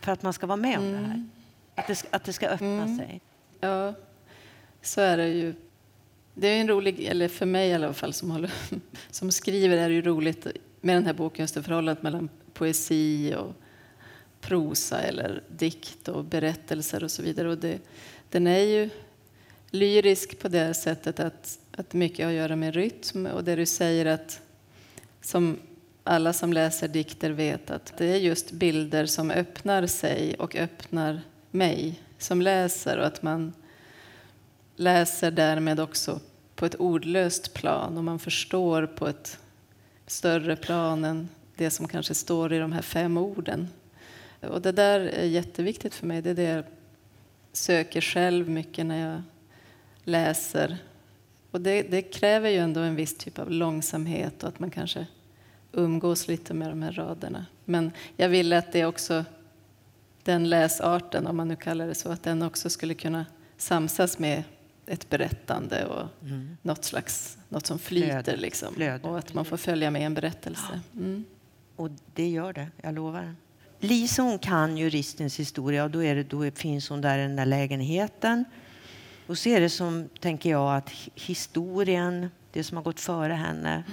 [0.00, 1.02] för att man ska vara med om mm.
[1.02, 1.24] det här.
[1.74, 2.98] Att det, ska- att det ska öppna Mm.
[2.98, 3.20] sig.
[3.60, 3.94] Ja,
[4.82, 5.54] så är det ju.
[6.34, 8.52] Det är en rolig, eller för mig i alla fall som, håller,
[9.10, 10.46] som skriver är det ju roligt
[10.80, 13.54] med den här boken, just det förhållandet mellan poesi och
[14.40, 17.48] prosa eller dikt och berättelser och så vidare.
[17.48, 17.78] Och det,
[18.30, 18.90] den är ju
[19.70, 23.66] lyrisk på det sättet att, att mycket har att göra med rytm och det du
[23.66, 24.40] säger att
[25.20, 25.58] som
[26.04, 31.20] alla som läser dikter vet att det är just bilder som öppnar sig och öppnar
[31.50, 33.52] mig som läser och att man
[34.76, 36.20] läser därmed också
[36.54, 39.38] på ett ordlöst plan och man förstår på ett
[40.06, 43.68] större plan än det som kanske står i de här fem orden.
[44.40, 46.22] Och det där är jätteviktigt för mig.
[46.22, 46.64] Det är det jag
[47.52, 49.22] söker själv mycket när jag
[50.04, 50.76] läser.
[51.50, 55.06] Och det, det kräver ju ändå en viss typ av långsamhet och att man kanske
[55.72, 57.46] umgås lite med de här raderna.
[57.64, 59.24] Men jag ville att det också,
[60.22, 64.42] den läsarten, om man nu kallar det så, att den också skulle kunna samsas med
[64.86, 66.08] ett berättande och
[66.62, 68.36] något slags, något som flyter Flöde.
[68.36, 68.74] liksom.
[68.74, 70.80] Flöde, Och att man får följa med en berättelse.
[70.96, 71.24] Mm.
[71.76, 73.34] Och det gör det, jag lovar.
[73.80, 77.22] Lisa hon kan ju Ristins historia och då, är det, då finns hon där i
[77.22, 78.44] den där lägenheten.
[79.26, 83.32] Och så är det som, tänker jag, att hi- historien, det som har gått före
[83.32, 83.84] henne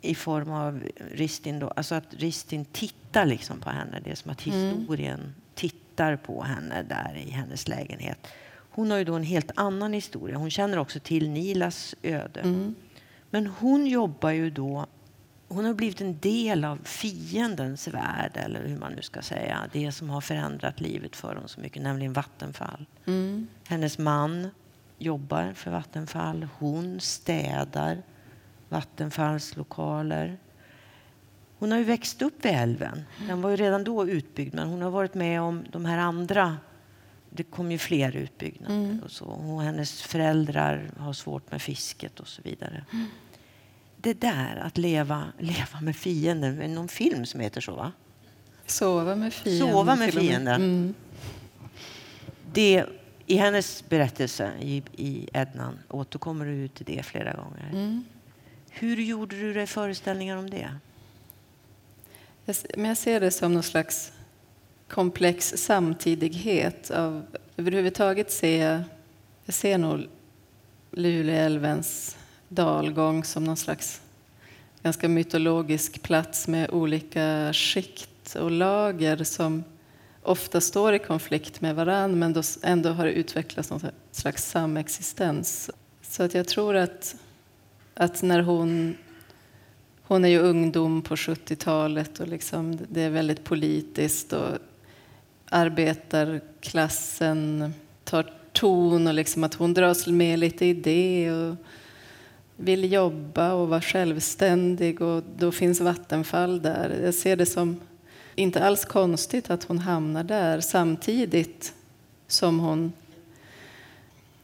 [0.00, 4.00] i form av Ristin, då, alltså att Ristin tittar liksom på henne.
[4.04, 8.26] Det är som att historien tittar på henne där i hennes lägenhet.
[8.76, 10.36] Hon har ju då en helt annan historia.
[10.36, 12.40] Hon känner också till Nilas öde.
[13.30, 14.86] Men hon jobbar ju då
[15.48, 19.68] hon har blivit en del av fiendens värld, eller hur man nu ska säga.
[19.72, 22.86] Det som har förändrat livet för dem så mycket, nämligen Vattenfall.
[23.68, 24.48] Hennes man
[24.98, 26.48] jobbar för Vattenfall.
[26.58, 28.02] Hon städar
[28.68, 30.38] Vattenfalls lokaler.
[31.58, 33.04] Hon har ju växt upp vid älven.
[33.28, 36.56] Den var ju redan då utbyggd, men hon har varit med om de här andra.
[37.36, 38.98] Det kom ju fler utbyggnader.
[39.04, 39.24] Och så.
[39.24, 42.84] Och hennes föräldrar har svårt med fisket och så vidare
[44.06, 47.92] det där att leva, leva med fienden, är någon film som heter så va?
[48.66, 49.68] Sova med fienden.
[49.68, 50.14] Sova med med.
[50.14, 50.62] fienden.
[50.62, 50.94] Mm.
[52.52, 52.84] Det,
[53.26, 57.70] I hennes berättelse i, i Ednan återkommer du till det flera gånger.
[57.72, 58.04] Mm.
[58.70, 60.70] Hur gjorde du dig föreställningar om det?
[62.44, 64.12] Jag, men jag ser det som någon slags
[64.88, 66.90] komplex samtidighet.
[66.90, 67.22] Av,
[67.56, 68.82] överhuvudtaget ser jag,
[69.54, 70.06] ser nog
[70.90, 72.16] Luleälvens
[72.48, 74.00] dalgång som någon slags
[74.82, 79.64] ganska mytologisk plats med olika skikt och lager som
[80.22, 85.70] ofta står i konflikt med varann men då ändå har utvecklats någon slags samexistens.
[86.02, 87.16] Så att jag tror att,
[87.94, 88.96] att när hon
[90.08, 94.58] hon är ju ungdom på 70-talet och liksom det är väldigt politiskt och
[95.50, 101.56] arbetarklassen tar ton och liksom att hon dras med lite i det och
[102.56, 107.00] vill jobba och vara självständig och då finns Vattenfall där.
[107.04, 107.80] Jag ser det som
[108.34, 111.72] inte alls konstigt att hon hamnar där samtidigt
[112.26, 112.92] som hon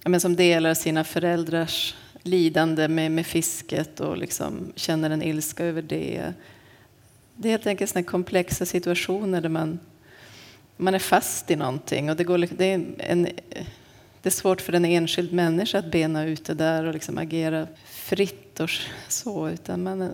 [0.04, 5.82] men som delar sina föräldrars lidande med, med fisket och liksom känner en ilska över
[5.82, 6.32] det.
[7.36, 9.78] Det är helt enkelt såna komplexa situationer där man,
[10.82, 12.10] man är fast i någonting.
[12.10, 13.22] Och det, går, det, är en,
[14.22, 17.66] det är svårt för en enskild människa att bena ut det där och liksom agera
[17.84, 18.70] fritt och
[19.08, 19.48] så.
[19.48, 20.10] Utan man,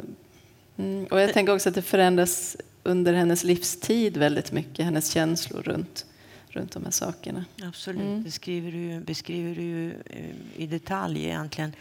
[0.76, 5.62] mm, och jag tänker också att det förändras under hennes livstid väldigt mycket, hennes känslor
[5.62, 6.06] runt,
[6.48, 7.44] runt de här sakerna.
[7.62, 11.72] Absolut, det skriver du, beskriver du ju eh, i detalj egentligen.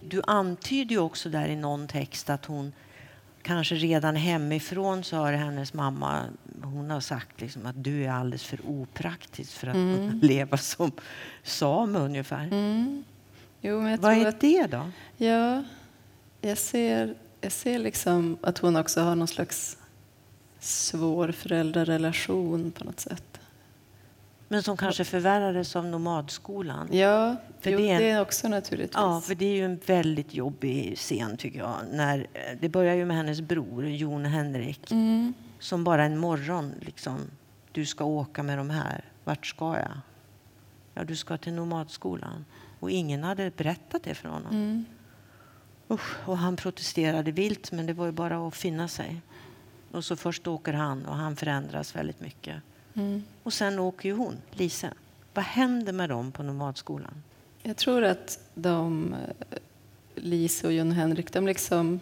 [0.00, 2.72] Du antyder ju också där i någon text att hon
[3.42, 6.24] kanske redan hemifrån så har hennes mamma
[6.62, 10.92] hon har sagt liksom att du är alldeles för opraktisk för att kunna leva som
[11.42, 12.48] same ungefär.
[13.60, 14.90] Jo, men jag Vad är att, det då?
[15.16, 15.64] Ja,
[16.40, 19.76] jag ser, jag ser liksom att hon också har någon slags
[20.60, 23.31] svår föräldrarelation på något sätt.
[24.52, 26.88] Men som kanske förvärrades av nomadskolan.
[26.92, 28.94] Ja, För jo, det är en- det också naturligtvis.
[28.96, 31.76] Ja, för det är ju en väldigt jobbig scen tycker jag.
[31.92, 35.34] När, eh, det börjar ju med hennes bror Jon Henrik Mm.
[35.58, 37.20] som bara en morgon liksom,
[37.72, 39.04] du ska åka med de här.
[39.24, 39.90] Vart ska jag?
[40.94, 42.44] Ja, du ska till nomadskolan.
[42.80, 44.50] Och ingen hade berättat det för honom.
[44.52, 44.84] Mm.
[45.90, 49.20] Usch, och han protesterade vilt, men det var ju bara att finna sig.
[49.92, 52.56] Och så först åker han och han förändras väldigt mycket.
[52.94, 53.22] Mm.
[53.42, 54.88] Och sen åker ju hon, Lisa.
[55.34, 57.22] Vad händer med dem på nomadskolan?
[57.62, 59.58] Jag tror att de, eh,
[60.14, 62.00] Lise och Jon Henrik, de, liksom,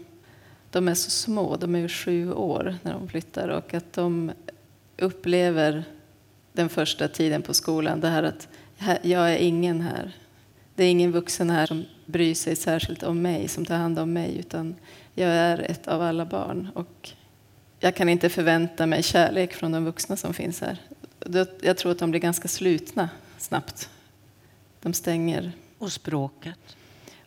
[0.70, 4.32] de är så små, de är ju sju år när de flyttar och att de
[4.98, 5.84] upplever
[6.52, 8.00] den första tiden på skolan.
[8.00, 8.48] Det här att
[9.02, 10.16] jag är ingen här.
[10.74, 14.12] Det är ingen vuxen här som bryr sig särskilt om mig, som tar hand om
[14.12, 14.74] mig, utan
[15.14, 16.68] jag är ett av alla barn.
[16.74, 17.12] Och
[17.80, 20.78] jag kan inte förvänta mig kärlek från de vuxna som finns här.
[21.60, 23.90] Jag tror att de blir ganska slutna snabbt.
[24.80, 25.52] De stänger.
[25.78, 26.76] Och språket?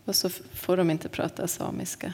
[0.05, 2.13] Och så får de inte prata samiska.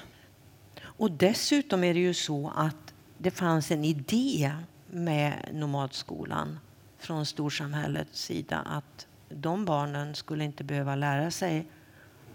[0.82, 4.52] Och dessutom är det ju så att det fanns en idé
[4.92, 6.60] med nomadskolan
[6.98, 11.66] från storsamhällets sida att de barnen skulle inte behöva lära sig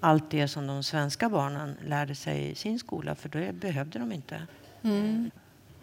[0.00, 4.12] allt det som de svenska barnen lärde sig i sin skola, för det behövde de
[4.12, 4.46] inte.
[4.82, 5.30] Mm.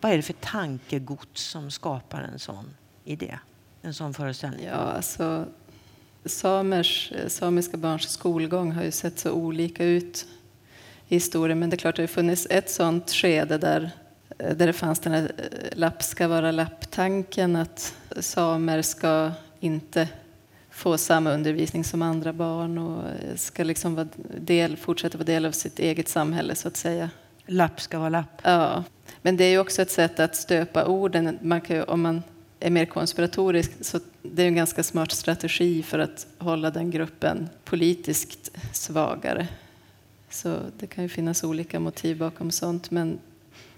[0.02, 2.66] Vad är det för tankegods som skapar en sån
[3.04, 3.40] idé?
[3.82, 4.66] En sån föreställning?
[4.66, 5.46] Ja, alltså,
[6.26, 10.28] samers, eh, samiska barns skolgång har ju sett så olika ut
[11.08, 13.92] i historien, men det är klart att det har funnits ett sånt skede där,
[14.38, 20.08] eh, där det fanns den här eh, lapp ska vara lapptanken, att samer ska inte
[20.70, 23.04] få samma undervisning som andra barn och
[23.36, 27.10] ska liksom vara del, fortsätta vara del av sitt eget samhälle så att säga.
[27.46, 28.42] Lapp ska vara lapp.
[28.44, 28.84] Ja,
[29.22, 31.40] men det är ju också ett sätt att stöpa orden.
[31.42, 32.24] Man kan ju, om man
[32.60, 37.50] är mer konspiratorisk så det är en ganska smart strategi för att hålla den gruppen
[37.64, 39.48] politiskt svagare.
[40.30, 42.92] Så det kan ju finnas olika motiv bakom sånt.
[42.92, 43.20] Men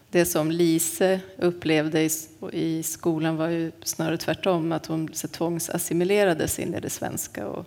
[0.09, 2.09] det som Lise upplevde
[2.51, 7.65] i, skolan var ju snarare tvärtom, att hon så tvångsassimilerades in i det svenska och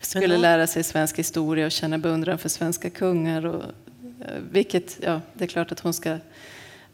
[0.00, 3.46] skulle lära sig svensk historia och känna beundran för svenska kungar.
[3.46, 3.62] Och,
[4.50, 6.18] vilket, ja, det är klart att hon ska...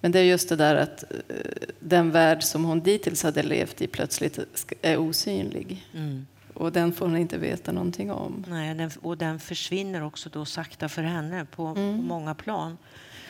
[0.00, 1.36] Men det är just det där att eh,
[1.80, 4.38] den värld som hon dittills hade levt i plötsligt
[4.82, 5.86] är osynlig.
[5.94, 6.26] Mm.
[6.54, 8.44] Och den får hon inte veta någonting om.
[8.48, 11.96] Nej, den, och den försvinner också då sakta för henne på, mm.
[11.96, 12.78] på många plan.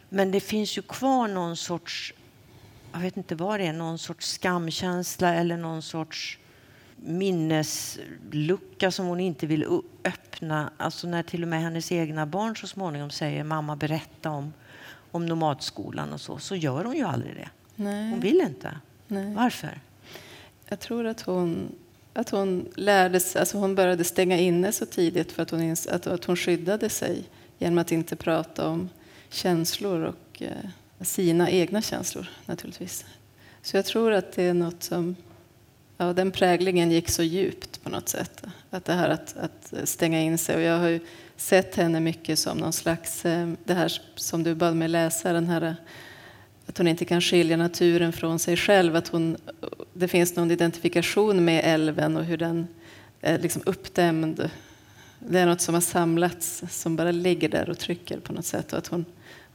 [0.08, 2.14] Men det finns ju kvar någon sorts,
[2.92, 6.38] jag vet inte vad det är, någon sorts skamkänsla eller någon sorts
[7.04, 10.70] minneslucka som hon inte vill öppna.
[10.76, 14.52] Alltså när till och med hennes egna barn så småningom säger mamma berätta om,
[15.10, 17.48] om nomadskolan och så, så gör hon ju aldrig det.
[17.76, 18.10] Nej.
[18.10, 18.78] Hon vill inte.
[19.06, 19.34] Nej.
[19.34, 19.80] Varför?
[20.68, 21.74] Jag tror att hon,
[22.12, 26.06] att hon lärde sig, alltså hon började stänga inne så tidigt för att hon, att,
[26.06, 27.24] att hon skyddade sig
[27.58, 28.88] genom att inte prata om
[29.28, 33.04] känslor och eh, sina egna känslor naturligtvis.
[33.62, 35.16] Så jag tror att det är något som,
[35.96, 38.42] ja, den präglingen gick så djupt på något sätt.
[38.70, 40.56] Att det här att, att stänga in sig.
[40.56, 41.00] Och jag har ju
[41.36, 45.46] sett henne mycket som någon slags, eh, det här som du bad mig läsa, den
[45.46, 45.72] här eh,
[46.66, 48.96] att hon inte kan skilja naturen från sig själv.
[48.96, 49.36] Att hon,
[49.92, 52.68] det finns någon identifikation med älven och hur den
[53.20, 54.50] är liksom uppdämd.
[55.18, 58.72] Det är något som har samlats, som bara ligger där och trycker på något sätt.
[58.72, 59.04] Och att hon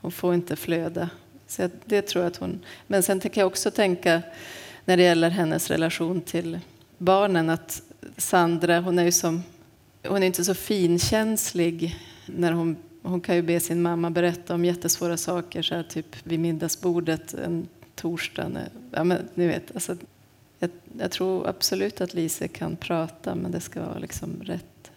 [0.02, 1.10] hon får inte flöda.
[1.48, 2.66] Så det tror jag att hon...
[2.88, 4.22] Men sen kan jag också tänka
[4.86, 6.60] när det gäller hennes relation till
[6.98, 7.82] barnen att
[8.18, 9.44] Sandra, hon är ju som,
[10.08, 14.66] hon är inte så finkänslig när hon, hon kan ju be sin mamma berätta om
[14.66, 18.52] jättesvåra saker så här, typ vid middagsbordet en torsdag.
[18.92, 19.96] Ja, men, ni vet, alltså,
[20.60, 24.92] jag, jag, tror absolut att Lise kan prata men det ska vara liksom rätt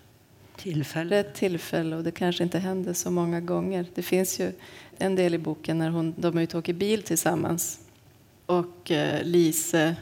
[0.57, 1.17] tillfälle.
[1.17, 3.87] Rätt tillfälle och det kanske inte händer så många gånger.
[3.95, 4.53] Det finns ju
[4.99, 7.79] en del i boken när hon, de är ute och åker bil tillsammans.
[8.59, 9.97] Och eh, Lise,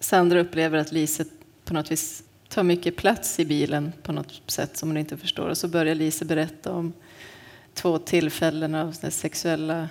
[0.00, 1.24] Sandra upplever att Lise
[1.64, 5.48] på något vis tar mycket plats i bilen på något sätt som hon inte förstår.
[5.48, 6.92] Och så börjar Lise berätta om
[7.74, 9.88] två tillfällen av sexuella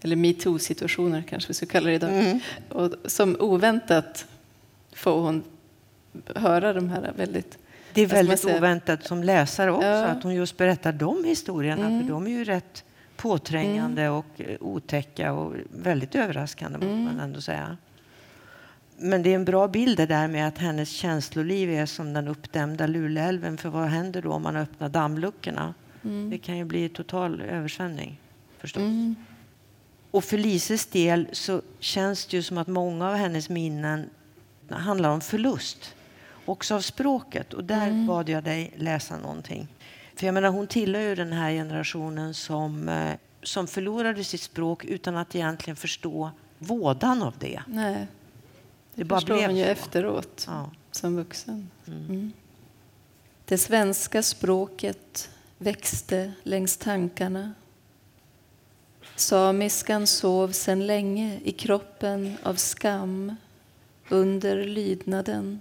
[0.00, 2.10] eller metoo-situationer kanske vi skulle kalla det idag.
[2.10, 2.40] Mm.
[2.68, 4.26] Och som oväntat
[4.92, 5.42] får hon
[6.34, 7.58] höra de här väldigt
[7.92, 10.04] det är väldigt oväntat som läsare också ja.
[10.04, 12.00] att hon just berättar de historierna, mm.
[12.00, 12.84] för de är ju rätt
[13.18, 14.14] påträngande mm.
[14.14, 17.04] och eh, otäcka och väldigt överraskande, mm.
[17.04, 17.76] man ändå säga.
[18.96, 22.28] Men det är en bra bild det där med att hennes känsloliv är som den
[22.28, 23.56] uppdämda Luleälven.
[23.58, 25.74] För vad händer då om man öppnar dammluckorna?
[26.04, 26.30] Mm.
[26.30, 28.20] Det kan ju bli total översvämning
[28.58, 28.80] förstås.
[28.80, 29.14] Mm.
[30.10, 34.10] Och för Lises del så känns det ju som att många av hennes minnen
[34.70, 35.94] handlar om förlust
[36.44, 37.54] också av språket.
[37.54, 38.06] Och där mm.
[38.06, 39.68] bad jag dig läsa någonting.
[40.18, 44.84] För jag menar, hon tillhör ju den här generationen som, eh, som förlorade sitt språk
[44.84, 47.62] utan att egentligen förstå vådan av det.
[47.66, 48.06] Nej, det,
[48.94, 49.70] det bara förstår man ju så.
[49.70, 50.70] efteråt ja.
[50.90, 51.70] som vuxen.
[51.86, 52.04] Mm.
[52.04, 52.32] Mm.
[53.44, 57.54] Det svenska språket växte längs tankarna.
[59.16, 63.36] Samiskan sov sedan länge i kroppen av skam
[64.08, 65.60] under lydnaden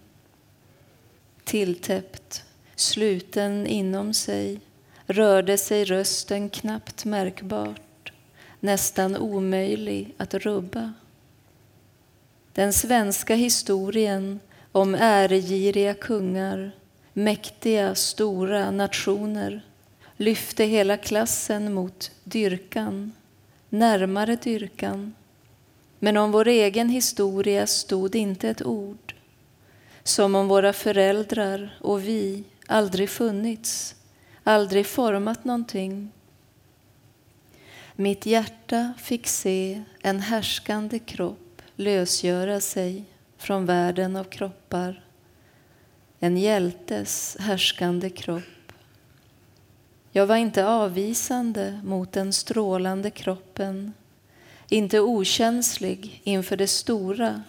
[1.43, 2.43] tilltäppt,
[2.79, 4.59] sluten inom sig,
[5.05, 8.11] rörde sig rösten knappt märkbart,
[8.59, 10.93] nästan omöjlig att rubba.
[12.53, 14.39] Den svenska historien
[14.71, 16.71] om äregiriga kungar,
[17.13, 19.61] mäktiga, stora nationer
[20.17, 23.11] lyfte hela klassen mot dyrkan,
[23.69, 25.13] närmare dyrkan.
[25.99, 29.15] Men om vår egen historia stod inte ett ord.
[30.03, 33.95] Som om våra föräldrar och vi aldrig funnits,
[34.43, 36.11] aldrig format någonting.
[37.95, 43.03] Mitt hjärta fick se en härskande kropp lösgöra sig
[43.37, 45.03] från världen av kroppar.
[46.19, 48.43] En hjältes härskande kropp.
[50.11, 53.93] Jag var inte avvisande mot den strålande kroppen,
[54.69, 57.43] inte okänslig inför det stora.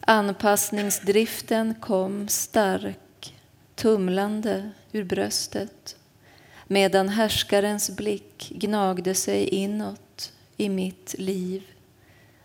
[0.00, 2.98] Anpassningsdriften kom stark,
[3.76, 5.96] tumlande ur bröstet
[6.66, 11.62] medan härskarens blick gnagde sig inåt i mitt liv,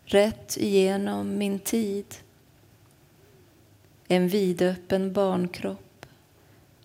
[0.06, 2.06] rätt igenom min tid.
[4.08, 6.06] En vidöppen barnkropp,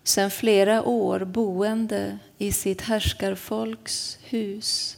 [0.03, 4.97] sen flera år boende i sitt härskarfolks hus,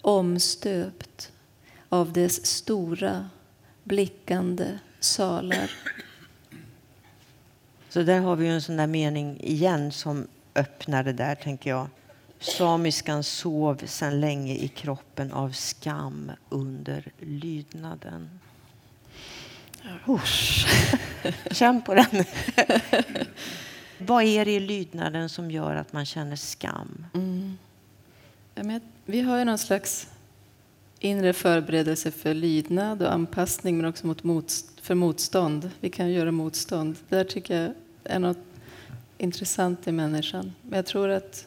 [0.00, 1.32] omstöpt
[1.88, 3.30] av dess stora,
[3.82, 5.70] blickande salar.
[7.94, 11.86] Så där har vi en sån där mening igen som öppnar det där, tänker jag.
[12.40, 18.40] Samiskan sov sedan länge i kroppen av skam under lydnaden.
[20.08, 20.66] Usch.
[21.50, 22.06] Känn på den.
[23.98, 27.06] Vad är det i lydnaden som gör att man känner skam?
[27.14, 27.58] Mm.
[28.54, 30.08] Ja, men vi har ju någon slags
[30.98, 35.70] inre förberedelse för lydnad och anpassning men också mot motst för motstånd.
[35.80, 36.96] Vi kan göra motstånd.
[37.08, 37.74] Där tycker jag
[38.04, 38.38] är något
[39.18, 40.52] intressant i människan.
[40.62, 41.46] Men jag tror att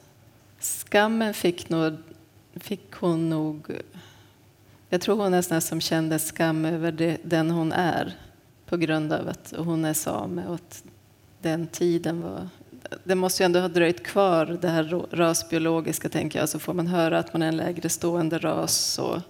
[0.60, 1.98] skammen fick, nog,
[2.56, 3.72] fick hon nog...
[4.90, 8.16] Jag tror hon nästan som kände skam över det, den hon är
[8.66, 10.84] på grund av att hon är same och att
[11.42, 12.50] den tiden var...
[13.04, 16.50] Det måste ju ändå ha dröjt kvar, det här rasbiologiska, tänker jag.
[16.50, 19.22] Så får man höra att man är en lägre stående ras så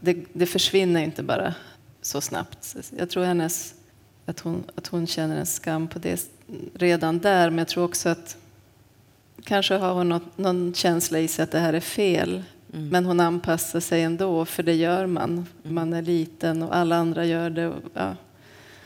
[0.00, 1.54] det, det försvinner inte bara
[2.02, 2.76] så snabbt.
[2.98, 3.74] Jag tror hennes,
[4.26, 6.30] att, hon, att hon känner en skam på det
[6.74, 8.36] redan där, men jag tror också att
[9.44, 12.42] kanske har hon något, någon känsla i sig att det här är fel.
[12.72, 12.88] Mm.
[12.88, 15.30] Men hon anpassar sig ändå, för det gör man.
[15.30, 15.74] Mm.
[15.74, 17.68] Man är liten och alla andra gör det.
[17.68, 18.16] Och, ja.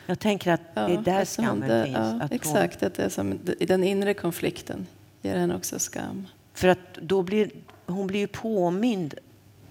[0.06, 1.96] Jag tänker att det är där skammen det, finns.
[1.96, 4.86] Ja, att exakt, att det är som, den inre konflikten
[5.22, 6.26] ger henne också skam.
[6.54, 7.50] För att då blir
[7.86, 9.14] hon blir ju påmind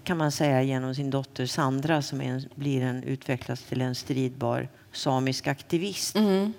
[0.08, 4.68] kan man säga genom sin dotter Sandra som en, blir en, utvecklas till en stridbar
[4.92, 6.16] samisk aktivist.
[6.16, 6.52] Mm.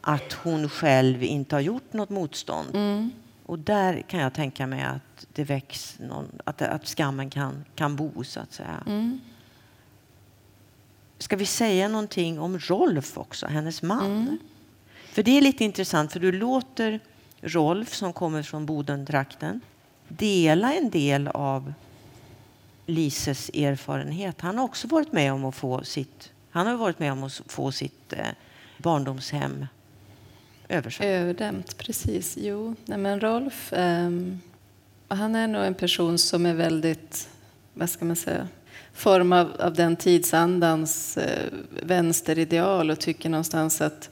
[0.00, 2.76] Att hon själv inte har gjort något motstånd.
[2.76, 3.10] Mm.
[3.44, 7.96] Och där kan jag tänka mig att det väcks någon, att, att skammen kan, kan
[7.96, 8.82] bo så att säga.
[8.86, 9.20] Mm.
[11.18, 14.06] Ska vi säga någonting om Rolf också, hennes man?
[14.06, 14.38] Mm.
[15.12, 17.00] För det är lite intressant för du låter
[17.40, 19.60] Rolf som kommer från Bodentrakten
[20.08, 21.72] dela en del av
[22.86, 24.40] Lises erfarenhet.
[24.40, 27.42] Han har också varit med om att få sitt, han har varit med om att
[27.46, 28.26] få sitt eh,
[28.78, 29.66] barndomshem
[30.68, 31.06] översatt.
[31.06, 32.36] Överdämt, precis.
[32.40, 34.10] Jo, nej men Rolf, eh,
[35.08, 37.28] han är nog en person som är väldigt,
[37.74, 38.48] vad ska man säga,
[38.92, 44.10] formad av den tidsandans eh, vänsterideal och tycker någonstans att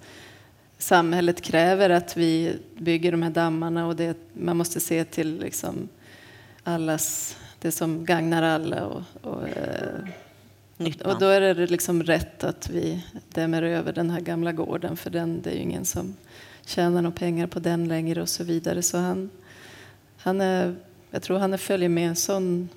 [0.78, 5.88] samhället kräver att vi bygger de här dammarna och det, man måste se till liksom
[6.64, 8.86] allas det som gagnar alla.
[8.86, 10.00] Och, och, eh,
[11.04, 15.10] och då är det liksom rätt att vi dämmer över den här gamla gården för
[15.10, 16.16] den, det är ju ingen som
[16.66, 18.82] tjänar några pengar på den längre och så vidare.
[18.82, 19.30] Så han,
[20.16, 20.76] han är,
[21.10, 22.68] jag tror han följer med en sån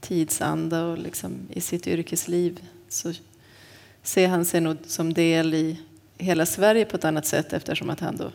[0.00, 3.12] tidsanda och liksom i sitt yrkesliv så
[4.02, 5.80] ser han sig nog som del i
[6.18, 8.30] hela Sverige på ett annat sätt eftersom att han då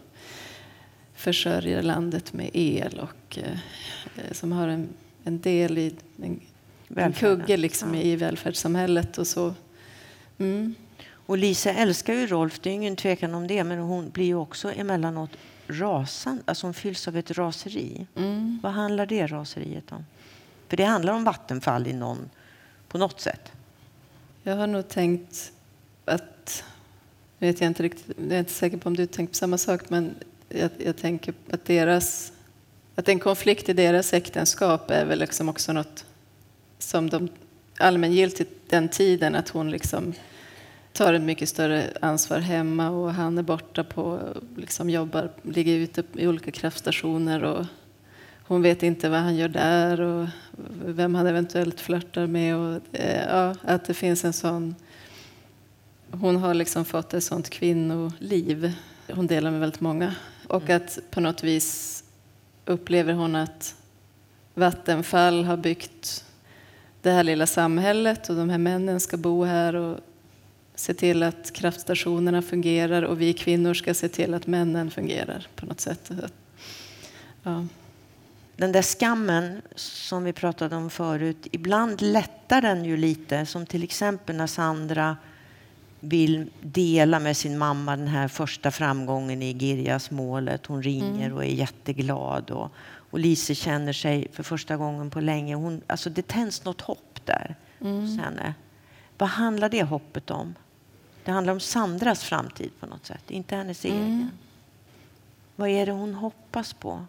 [1.15, 3.57] försörjer landet med el och eh,
[4.31, 4.89] som har en
[5.25, 6.41] en del i en,
[6.95, 8.01] en kugge liksom ja.
[8.01, 9.53] i välfärdssamhället och så.
[10.37, 10.75] Mm.
[11.27, 14.35] Och Lisa älskar ju Rolf, det är ingen tvekan om det, men hon blir ju
[14.35, 15.29] också emellanåt
[15.67, 18.07] rasande, alltså hon fylls av ett raseri.
[18.15, 18.59] Mm.
[18.63, 20.05] Vad handlar det raseriet om?
[20.67, 22.29] För det handlar om vattenfall i någon,
[22.87, 23.51] på något sätt.
[24.43, 25.51] Jag har nog tänkt
[26.05, 26.63] att,
[27.39, 29.89] vet jag inte riktigt, jag är inte säker på om du tänkt på samma sak,
[29.89, 30.15] men
[30.49, 32.31] jag, jag tänker att deras
[32.95, 36.05] att en konflikt i deras äktenskap är väl liksom också något
[36.79, 37.29] som de
[37.77, 40.13] allmängiltigt den tiden, att hon liksom
[40.93, 44.19] tar ett mycket större ansvar hemma och han är borta på,
[44.57, 47.65] liksom jobbar, ligger ute i olika kraftstationer och
[48.47, 50.27] hon vet inte vad han gör där och
[50.85, 52.55] vem han eventuellt flörtar med.
[52.55, 52.81] Och,
[53.29, 54.75] ja, att det finns en sån
[56.11, 58.73] hon har liksom fått ett sånt kvinnoliv.
[59.11, 60.15] Hon delar med väldigt många.
[60.47, 60.77] Och Mm.
[60.77, 62.03] att på något vis
[62.65, 63.75] upplever hon att
[64.53, 66.25] Vattenfall har byggt
[67.01, 69.99] det här lilla samhället och de här männen ska bo här och
[70.75, 75.65] se till att kraftstationerna fungerar och vi kvinnor ska se till att männen fungerar på
[75.65, 76.11] något sätt.
[77.43, 77.65] Ja.
[78.57, 83.45] Den där skammen som vi pratade om förut, ibland lättar den ju lite.
[83.45, 85.17] Som till exempel när Sandra
[86.09, 90.65] vill dela med sin mamma den här första framgången i Girjas-målet.
[90.65, 92.51] Hon ringer och är jätteglad.
[92.51, 92.71] Och,
[93.09, 95.55] och Lise känner sig för första gången på länge.
[95.55, 98.53] Hon, alltså det tänds något hopp där hos henne.
[99.17, 100.55] Vad handlar det hoppet om?
[101.23, 104.31] Det handlar om Sandras framtid på något sätt, inte hennes egen.
[105.55, 107.05] Vad är det hon hoppas på?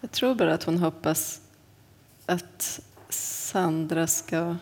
[0.00, 1.40] Jag tror bara att hon hoppas
[2.26, 4.56] att Sandra ska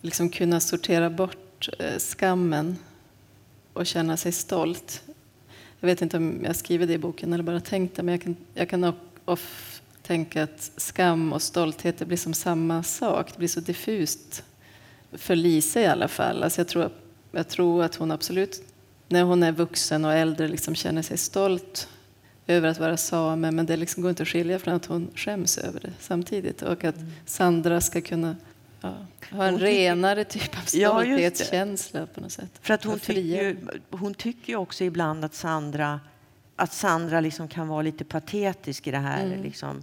[0.00, 1.47] liksom kunna sortera bort
[1.78, 2.76] eh, skammen
[3.72, 5.02] och känna sig stolt.
[5.80, 8.22] Jag vet inte om jag skriver det i boken eller bara tänkt det, men jag
[8.22, 8.94] kan, jag kan
[9.24, 13.32] of tänka att skam och stolthet det blir som samma sak.
[13.32, 14.44] Det blir så diffust
[15.12, 16.42] för Lisa i alla fall.
[16.42, 16.90] Alltså jag, tror,
[17.32, 18.62] jag tror att hon absolut,
[19.08, 21.88] när hon är vuxen och äldre, liksom känner sig stolt
[22.46, 25.58] över att vara same, men det liksom går inte att skilja från att hon skäms
[25.58, 26.62] över det samtidigt.
[26.62, 26.96] Och att
[27.26, 28.36] Sandra ska kunna
[28.80, 32.50] ja, ha en Hon renare typ av Ja, stolthetskänsla på något sätt.
[32.60, 33.56] För att hon tycker, ju,
[33.90, 36.00] hon tycker ju också ibland att Sandra,
[36.56, 39.26] att Sandra liksom kan vara lite patetisk i det här.
[39.26, 39.42] Mm.
[39.42, 39.82] Liksom,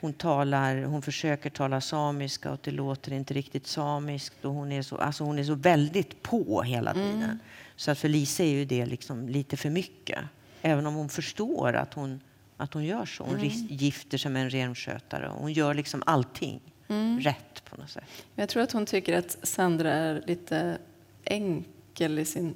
[0.00, 4.44] hon, talar, hon försöker tala samiska och det låter inte riktigt samiskt.
[4.44, 7.04] Och hon, är så, alltså hon är så väldigt på hela Mm.
[7.12, 7.38] tiden.
[7.76, 10.18] Så att för Lisa är ju det liksom lite för mycket.
[10.62, 12.20] Även om hon förstår att hon,
[12.56, 13.24] att hon gör så.
[13.24, 13.48] Hon Mm.
[13.70, 15.28] gifter sig med en renskötare.
[15.28, 17.20] och Hon gör liksom allting Mm.
[17.20, 18.04] rätt på något sätt.
[18.34, 20.78] Jag tror att hon tycker att Sandra är lite
[21.24, 22.54] enkel i sin...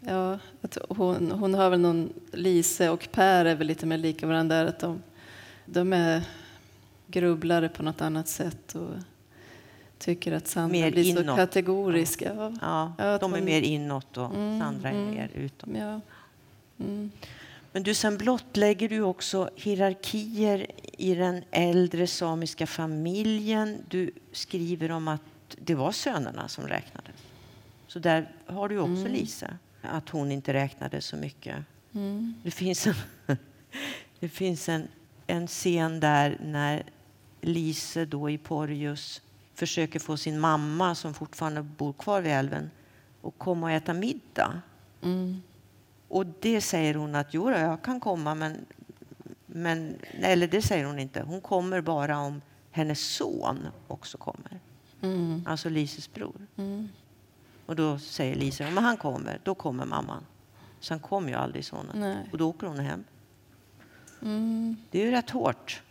[0.00, 2.12] Ja, att hon, hon har väl någon...
[2.32, 4.66] Lise och Per är väl lite mer lika varandra där.
[4.66, 5.02] Att de,
[5.66, 6.22] de är
[7.06, 8.90] grubblare på något annat sätt och
[9.98, 11.36] tycker att Sandra Mer blir så inåt.
[11.36, 12.22] kategorisk.
[12.22, 15.10] Ja, Ja, Ja, de är hon- mer inåt och Mm, Sandra är mm.
[15.14, 15.68] mer utåt.
[15.78, 16.00] ja.
[16.80, 17.10] Mm.
[17.72, 20.66] Men du, sen blottlägger du också hierarkier
[20.98, 23.84] i den äldre samiska familjen.
[23.88, 25.20] Du skriver om att
[25.58, 27.14] det var sönerna som räknades.
[27.86, 31.56] Så där har du också Lisa, att hon inte räknade så mycket.
[31.94, 32.34] Mm.
[32.42, 32.94] Det finns en,
[34.20, 34.88] det finns en,
[35.26, 36.82] en scen där när
[37.40, 39.22] Lise då i Porjus
[39.54, 42.70] försöker få sin mamma, som fortfarande bor kvar vid älven,
[43.22, 44.62] att komma och äta middag.
[45.02, 45.42] Mm.
[46.12, 48.66] Och det säger hon att jo, jag kan komma, men,
[49.46, 49.96] men...
[50.20, 51.22] Eller det säger hon inte.
[51.22, 54.60] Hon kommer bara om hennes son också kommer.
[55.02, 55.44] Mm.
[55.46, 56.46] Alltså Lises bror.
[56.56, 56.88] Mm.
[57.66, 60.24] Och då säger Lisa, om han kommer, då kommer mamman.
[60.80, 62.00] Sen kommer ju aldrig sonen.
[62.00, 62.28] Nej.
[62.32, 63.04] Och då åker hon hem.
[64.22, 64.76] Mm.
[64.90, 65.82] Det är ju rätt hårt.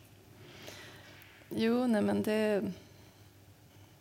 [1.49, 2.71] Jo, nej men det...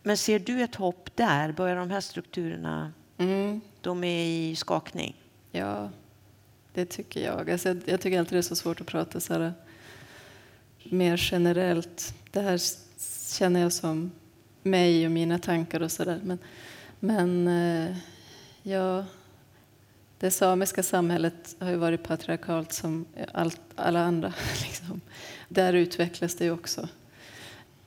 [0.02, 1.52] Men ser du ett hopp där?
[1.52, 3.60] Börjar de här strukturerna, Mm.
[3.80, 5.16] de är i skakning?
[5.50, 5.90] Ja,
[6.74, 7.50] det tycker jag.
[7.50, 9.52] Alltså, jag, jag tycker alltid det är så svårt att prata så här,
[10.84, 12.14] mer generellt.
[12.30, 12.60] Det här
[13.38, 14.10] känner jag som
[14.62, 16.20] mig och mina tankar och sådär.
[16.24, 16.38] Men,
[17.00, 17.96] men eh,
[18.62, 19.04] ja,
[20.18, 24.32] det samiska samhället har ju varit patriarkalt som allt, alla andra.
[24.62, 25.00] Liksom.
[25.48, 26.88] Där utvecklas det ju också.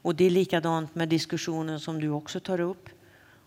[0.01, 2.89] Och det är likadant med diskussionen som du också tar upp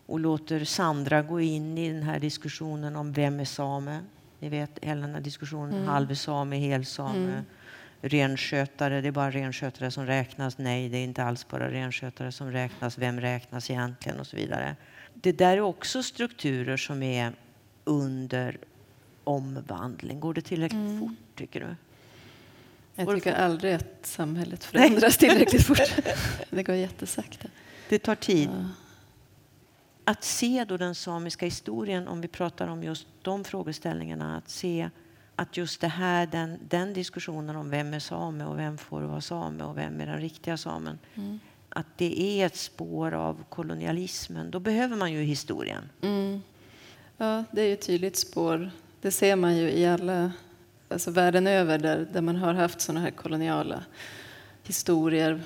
[0.07, 4.01] och låter Sandra gå in i den här diskussionen om vem är same.
[4.41, 5.89] Ni vet hela den här diskussionen, Mm.
[5.89, 7.45] halvsame, helsame, Mm.
[8.01, 10.59] renskötare, det är bara renskötare som räknas.
[10.59, 12.99] Nej, det är inte alls bara renskötare som räknas.
[12.99, 14.77] Vem räknas egentligen och så vidare.
[15.15, 17.33] Det där är också strukturer som är
[17.85, 18.59] under
[19.25, 20.21] omvandling.
[20.21, 21.01] Går det tillräckligt Mm.
[21.01, 21.75] fort tycker du?
[22.95, 25.79] Jag tycker aldrig att samhället förändras tillräckligt fort.
[26.51, 27.49] Det går jättesakta.
[27.89, 28.49] Det tar tid.
[28.53, 28.65] Ja.
[30.09, 34.91] Att se då den samiska historien, om vi pratar om just de frågeställningarna, att se
[35.37, 39.21] att just det här, den, den diskussionen om vem är same och vem får vara
[39.21, 41.41] same och vem är den riktiga samen, Mm.
[41.69, 44.51] att det är ett spår av kolonialismen.
[44.51, 45.89] Då behöver man ju historien.
[46.03, 46.43] Mm.
[47.17, 48.71] Ja, det är ju ett tydligt spår.
[49.01, 50.33] Det ser man ju i alla,
[50.89, 53.85] alltså världen över där, där man har haft sådana här koloniala
[54.63, 55.41] historier.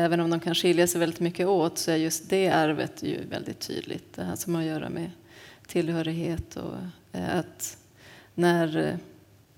[0.00, 3.24] Även om de kan skilja sig väldigt mycket åt så är just det arvet ju
[3.30, 4.14] väldigt tydligt.
[4.14, 5.10] Det här som har att göra med
[5.66, 6.74] tillhörighet och
[7.12, 7.78] eh, att
[8.34, 8.94] när eh,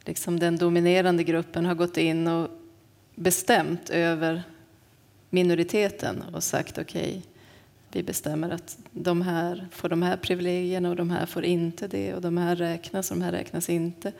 [0.05, 2.51] liksom den dominerande gruppen har gått in och
[3.15, 4.43] bestämt över
[5.31, 7.23] minoriteten och sagt okej,
[7.93, 12.15] vi bestämmer att de här får de här privilegierna och de här får inte det
[12.15, 14.13] och de här räknas och de här räknas inte.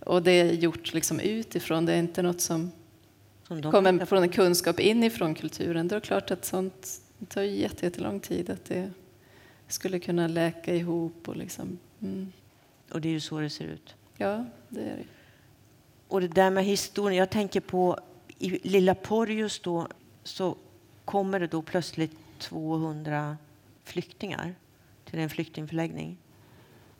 [0.00, 2.72] Och det är gjort liksom utifrån, det är inte något som
[3.48, 5.88] kommer från en kunskap inifrån kulturen.
[5.88, 8.90] Det är klart att sånt tar jättelång tid, att det
[9.68, 11.28] skulle kunna läka ihop.
[11.28, 12.32] Och, liksom, mm.
[12.90, 13.94] och det är ju så det ser ut.
[14.16, 15.04] Ja, det är det.
[16.08, 17.98] Och det där med historien, jag tänker på
[18.38, 19.88] i lilla Porjus då
[20.22, 20.56] så
[21.04, 23.36] kommer det då plötsligt 200
[23.84, 24.54] flyktingar
[25.04, 26.16] till en flyktingförläggning.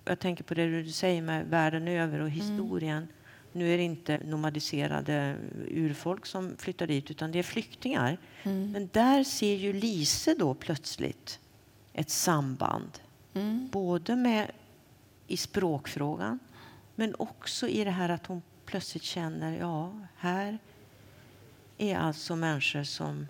[0.05, 2.41] Jag tänker på det du säger med världen över och mm.
[2.41, 2.97] historien.
[2.97, 3.09] Mm.
[3.55, 5.37] Nu är det inte nomadiserade
[5.69, 8.19] urfolk som flyttar dit utan det är flyktingar.
[8.43, 8.73] Mm.
[8.73, 11.41] Men där ser ju Lise då plötsligt
[11.93, 12.91] ett samband.
[13.35, 13.69] Mm.
[13.73, 14.51] Både med
[15.27, 16.39] i språkfrågan
[16.95, 20.59] men också i det här att hon plötsligt känner ja, här
[21.79, 23.27] är alltså människor som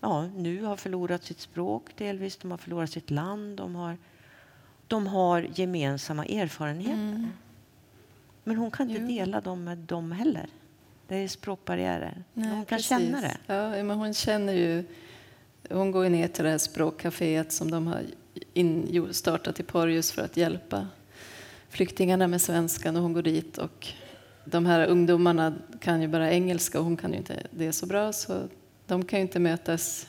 [0.00, 3.98] ja, nu har förlorat sitt språk delvis, de har förlorat sitt land, de har,
[4.86, 6.92] de har gemensamma erfarenheter.
[6.92, 7.28] Mm.
[8.48, 9.08] Men hon kan inte jo.
[9.08, 10.46] dela dem med dem heller.
[11.08, 12.24] Det är språkbarriärer.
[12.34, 12.88] Nej, hon kan precis.
[12.88, 13.36] känna det.
[13.46, 14.84] Ja, men hon känner ju...
[15.70, 18.02] Hon går ner till det här språkcaféet som de har
[18.52, 20.86] in, startat i Porjus för att hjälpa
[21.68, 23.88] flyktingarna med svenskan och hon går dit och
[24.44, 28.12] de här ungdomarna kan ju bara engelska och hon kan ju inte det så bra
[28.12, 28.48] så
[28.86, 30.06] de kan ju inte mötas.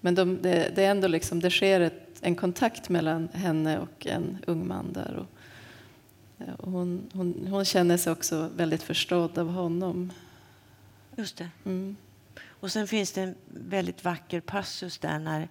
[0.00, 4.06] Men de, det, det, är ändå liksom, det sker ett, en kontakt mellan henne och
[4.06, 5.16] en ung man där.
[5.16, 5.35] Och,
[6.58, 10.12] hon, hon, hon, känner sig också väldigt förstådd av honom.
[11.16, 11.48] Just det.
[11.64, 11.96] Mm.
[12.44, 15.48] Och sen finns det en väldigt vacker passus där när,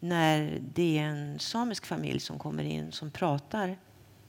[0.00, 3.76] när det är en samisk familj som kommer in som pratar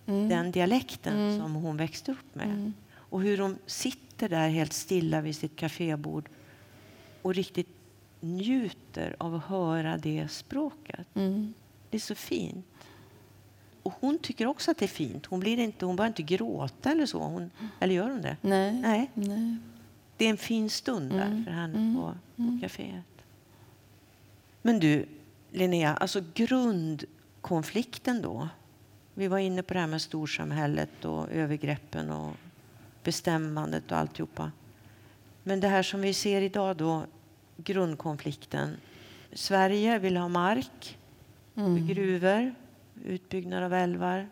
[0.06, 0.30] mm.
[0.30, 1.40] den dialekten mm.
[1.40, 2.48] som hon växte upp med.
[2.48, 2.74] Mm.
[2.92, 6.30] Och hur de sitter där helt stilla vid sitt kafébord
[7.22, 7.70] och riktigt
[8.20, 11.08] njuter av att höra det språket.
[11.16, 11.54] Mm.
[11.90, 12.66] Det är så fint.
[13.90, 15.26] Och hon tycker också att det är fint.
[15.26, 17.20] Hon, blir inte, hon börjar inte gråta eller så.
[17.20, 18.38] Hon, eller gör hon det?
[18.42, 18.74] Nej.
[18.74, 19.12] Nej.
[19.14, 19.58] Nej.
[20.18, 21.46] Det är en fin stund där mm.
[21.46, 21.96] för henne mm.
[21.96, 22.02] på,
[22.36, 22.62] på mm.
[22.62, 23.04] kaféet.
[24.62, 25.06] Men du,
[25.52, 28.50] Linnea, alltså grundkonflikten då.
[29.14, 32.36] Vi var inne på det här med storsamhället och övergreppen och
[33.04, 34.52] bestämmandet och alltihopa.
[35.44, 37.04] Men det här som vi ser idag då,
[37.58, 38.78] grundkonflikten.
[39.34, 40.98] Sverige vill ha mark
[41.56, 41.88] mm.
[41.88, 42.56] gruvor,
[43.06, 44.30] utbyggnad av älvar.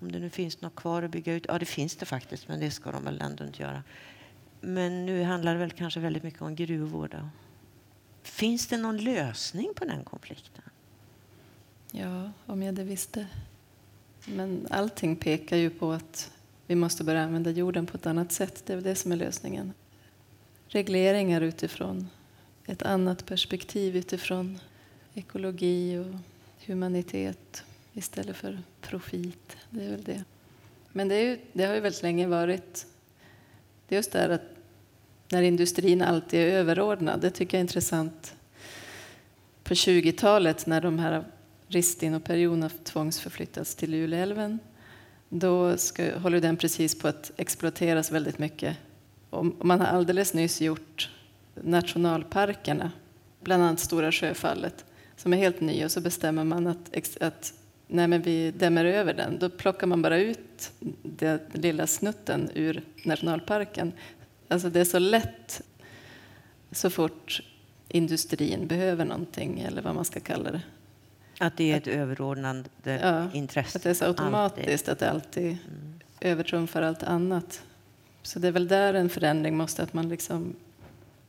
[0.00, 1.44] Om det nu finns något kvar att bygga ut.
[1.48, 3.82] Ja, det finns det faktiskt, men det ska de väl ändå inte göra.
[4.60, 7.08] Men nu handlar det väl kanske väldigt mycket om gruvor.
[7.08, 7.28] Då.
[8.22, 10.64] Finns det någon lösning på den konflikten?
[11.92, 13.26] Ja, om jag det visste.
[14.26, 16.32] Men allting pekar ju på att
[16.66, 18.62] vi måste börja använda jorden på ett annat sätt.
[18.66, 19.72] Det är det som är lösningen.
[20.68, 22.08] Regleringar utifrån
[22.66, 24.58] ett annat perspektiv, utifrån
[25.14, 26.14] ekologi och
[26.66, 27.64] humanitet
[27.94, 29.56] istället för profit.
[29.70, 30.24] Det är väl det.
[30.92, 32.86] Men det, ju, det har ju väldigt länge varit
[33.90, 34.42] det är just det här att
[35.30, 37.20] när industrin alltid är överordnad.
[37.20, 38.34] Det tycker jag är intressant.
[39.62, 41.24] På 20-talet när de här
[41.68, 44.58] Ristin och Perjon tvångsförflyttats till Luleälven
[45.28, 48.76] då ska, håller den precis på att exploateras väldigt mycket.
[49.30, 51.10] Och man har alldeles nyss gjort
[51.54, 52.92] nationalparkerna,
[53.40, 54.84] bland annat Stora Sjöfallet,
[55.16, 57.54] som är helt ny och så bestämmer man att, att
[57.90, 59.38] nej men vi dämmer över den.
[59.38, 60.72] Då plockar man bara ut
[61.02, 63.92] den lilla snutten ur nationalparken.
[64.48, 65.62] Alltså det är så lätt
[66.72, 67.42] så fort
[67.88, 70.62] industrin behöver någonting, eller vad man ska kalla det.
[71.38, 73.78] Att det är ett överordnande ja, intresse?
[73.78, 74.92] Att det är så automatiskt, alltid.
[74.92, 76.00] att det alltid mm.
[76.20, 77.62] övertrumfar allt annat.
[78.22, 80.56] Så det är väl där en förändring måste, att man liksom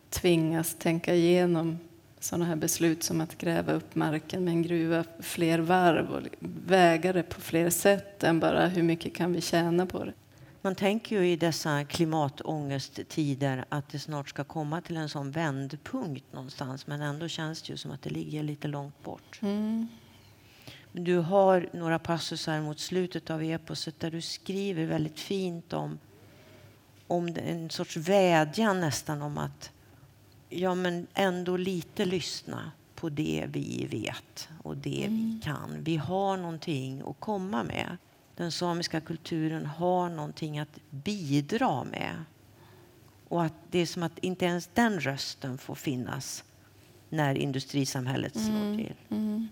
[0.09, 1.79] tvingas tänka igenom
[2.23, 6.21] sådana här beslut som att gräva upp marken med en gruva fler varv och
[6.65, 10.13] väga det på fler sätt än bara hur mycket kan vi tjäna på det.
[10.61, 16.33] Man tänker ju i dessa klimatångesttider att det snart ska komma till en sån vändpunkt
[16.33, 19.39] någonstans men ändå känns det ju som att det ligger lite långt bort.
[19.41, 19.87] Mm.
[20.91, 25.99] Du har några passusar mot slutet av eposet där du skriver väldigt fint om,
[27.07, 29.71] om en sorts vädjan nästan om att
[30.51, 35.15] ja, men ändå lite lyssna på det vi vet och det mm.
[35.15, 35.83] vi kan.
[35.83, 37.97] Vi har någonting att komma med.
[38.35, 42.23] Den samiska kulturen har någonting att bidra med.
[43.27, 46.43] Och att det är som att inte ens den rösten får finnas
[47.09, 48.77] när industrisamhället slår mm.
[48.77, 48.95] till.
[49.09, 49.47] Mm.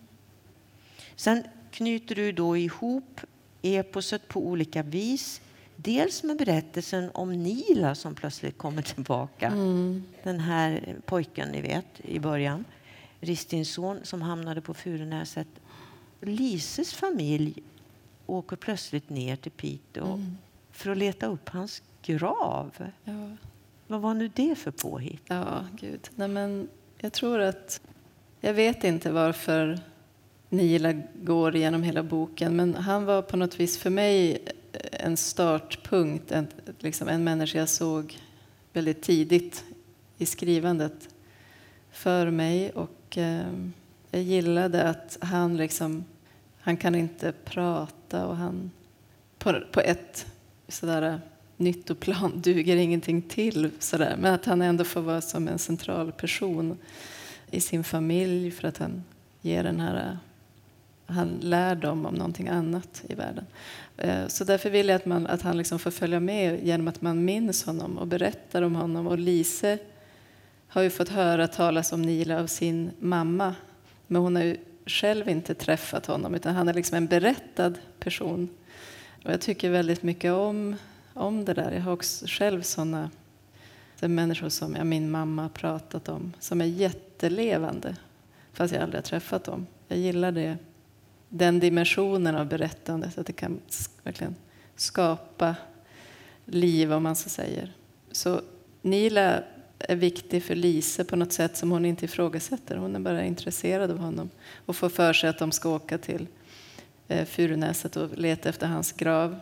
[1.15, 3.21] Sen knyter du då ihop
[3.61, 5.41] eposet på olika vis
[5.81, 9.47] Dels med berättelsen om Nila som plötsligt kommer tillbaka.
[9.47, 10.03] Mm.
[10.23, 12.65] Den här pojken ni vet i början.
[13.19, 15.47] Ristins son som hamnade på Furunäset.
[16.21, 17.63] Lises familj
[18.25, 20.37] åker plötsligt ner till Piteå Mm.
[20.71, 22.71] för att leta upp hans grav.
[23.03, 23.35] Ja.
[23.87, 25.23] Vad var nu det för påhitt?
[25.27, 26.09] Ja, gud.
[26.15, 26.67] Nej, men
[26.97, 27.81] jag tror att...
[28.41, 29.79] Jag vet inte varför
[30.49, 34.39] Nila går igenom hela boken, men han var på något vis för mig
[34.91, 36.47] en startpunkt, en,
[36.79, 38.17] liksom en människa jag såg
[38.73, 39.63] väldigt tidigt
[40.17, 41.09] i skrivandet
[41.91, 42.71] för mig.
[42.71, 43.47] Och eh,
[44.11, 46.05] jag gillade att han liksom...
[46.61, 48.71] Han kan inte prata och han...
[49.37, 50.25] På, på ett
[50.67, 51.21] sådär
[51.57, 53.71] nyttoplan duger ingenting till.
[53.79, 54.15] Sådär.
[54.19, 56.77] Men att han ändå får vara som en central person
[57.51, 59.03] i sin familj för att han
[59.41, 60.17] ger den här...
[61.05, 63.45] Han lär dem om någonting annat i världen.
[64.01, 67.01] Eh, så därför vill jag att, man, att han liksom får följa med genom att
[67.01, 69.07] man minns honom och berättar om honom.
[69.07, 69.77] Och Lise
[70.67, 73.55] har ju fått höra talas om Nila av sin mamma.
[74.07, 78.49] Men hon har ju själv inte träffat honom utan han är liksom en berättad person.
[79.25, 80.75] Och jag tycker väldigt mycket om,
[81.13, 81.71] om det där.
[81.71, 83.09] Jag har också själv sådana
[84.01, 87.95] människor som jag, min mamma har pratat om som är jättelevande
[88.53, 89.67] fast jag aldrig har träffat dem.
[89.87, 90.57] Jag gillar det.
[91.29, 93.59] Den dimensionen av berättandet, att det kan
[94.03, 94.35] verkligen
[94.75, 95.55] skapa
[96.45, 97.73] liv om man så säger.
[98.11, 98.41] Så
[98.81, 99.43] Nila
[99.79, 102.75] är viktig för Lise på något sätt som hon inte ifrågasätter.
[102.75, 104.29] Hon är bara intresserad av honom
[104.65, 106.27] och får för sig att de ska åka till
[107.07, 109.39] eh, Furunäset och leta efter hans grav.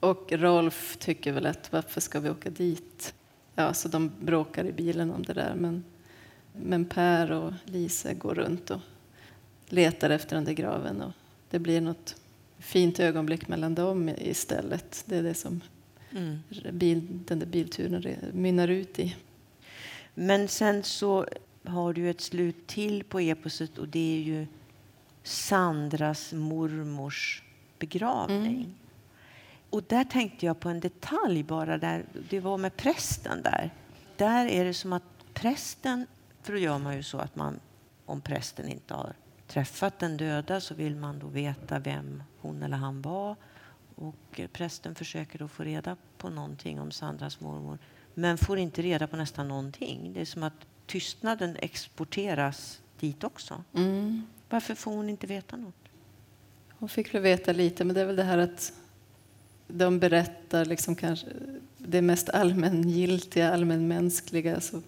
[0.00, 3.14] Och Rolf tycker väl att varför ska vi åka dit?
[3.54, 5.54] Ja, så de bråkar i bilen om det där.
[5.56, 5.84] Men,
[6.52, 8.80] men Per och Lise går runt och
[9.72, 11.02] letar efter den där graven.
[11.02, 11.12] Och
[11.50, 12.16] det blir något
[12.58, 15.02] fint ögonblick mellan dem istället.
[15.06, 15.60] Det är det som
[16.12, 16.38] Mm.
[16.72, 19.16] bil, den där bilturen re- mynnar ut i.
[20.14, 21.26] Men sen så
[21.64, 24.46] har du ett slut till på eposet och det är ju
[25.22, 27.42] Sandras mormors
[27.78, 28.54] begravning.
[28.56, 28.74] Mm.
[29.70, 31.78] Och där tänkte jag på en detalj bara.
[31.78, 33.70] Där, det var med prästen där.
[34.16, 35.02] Där är det som att
[35.34, 36.06] prästen,
[36.42, 37.60] för då gör man ju så att man,
[38.06, 39.12] om prästen inte har
[39.50, 43.36] träffat den döda så vill man då veta vem hon eller han var.
[43.94, 47.78] Och prästen försöker då få reda på någonting om Sandras mormor
[48.14, 50.12] men får inte reda på nästan någonting.
[50.12, 53.64] Det är som att tystnaden exporteras dit också.
[53.74, 54.26] Mm.
[54.48, 55.74] Varför får hon inte veta något?
[56.68, 58.72] Hon fick väl veta lite, men det är väl det här att
[59.68, 61.26] de berättar liksom kanske
[61.78, 64.60] det mest allmängiltiga, allmänmänskliga.
[64.60, 64.82] Så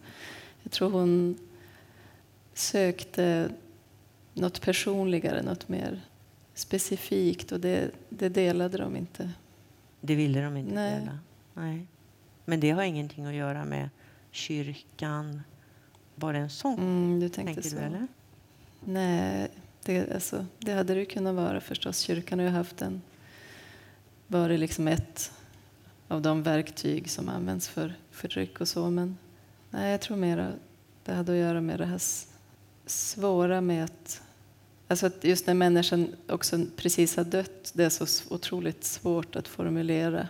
[0.62, 1.38] jag tror hon
[2.54, 3.50] sökte
[4.34, 6.00] något personligare, något mer
[6.54, 9.30] specifikt och det, det delade de inte.
[10.00, 11.00] Det ville de inte Nej.
[11.00, 11.18] dela.
[11.54, 11.86] Nej.
[12.44, 13.88] Men det har ingenting att göra med
[14.30, 15.42] kyrkan.
[16.14, 16.78] Var det en sån?
[16.78, 17.76] Mm, du tänkte tänker så?
[17.76, 18.06] du, eller?
[18.84, 19.48] Nej,
[19.84, 21.98] det, alltså, det hade det kunnat vara förstås.
[21.98, 23.02] Kyrkan har ju haft en,
[24.26, 25.32] varit liksom ett
[26.08, 28.90] av de verktyg som används för förtryck och så.
[28.90, 29.16] Men
[29.70, 30.54] nej, jag tror mer
[31.04, 31.98] det hade att göra med det här
[32.86, 34.22] svåra med att
[34.88, 39.48] Alltså att just när människan också precis har dött, det är så otroligt svårt att
[39.48, 40.28] formulera.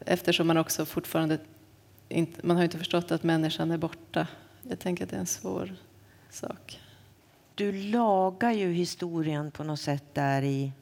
[0.00, 1.38] Eftersom man också fortfarande
[2.08, 4.26] inte, man har inte förstått att människan är borta.
[4.62, 5.74] Jag tänker att det är en svår
[6.30, 6.80] sak.
[7.54, 10.72] Du lagar ju historien på något sätt där i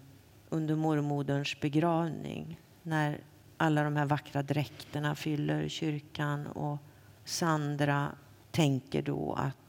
[0.48, 3.18] under mormoderns begravning när
[3.56, 6.78] alla de här vackra dräkterna fyller kyrkan och
[7.24, 8.08] Sandra
[8.50, 9.61] tänker då att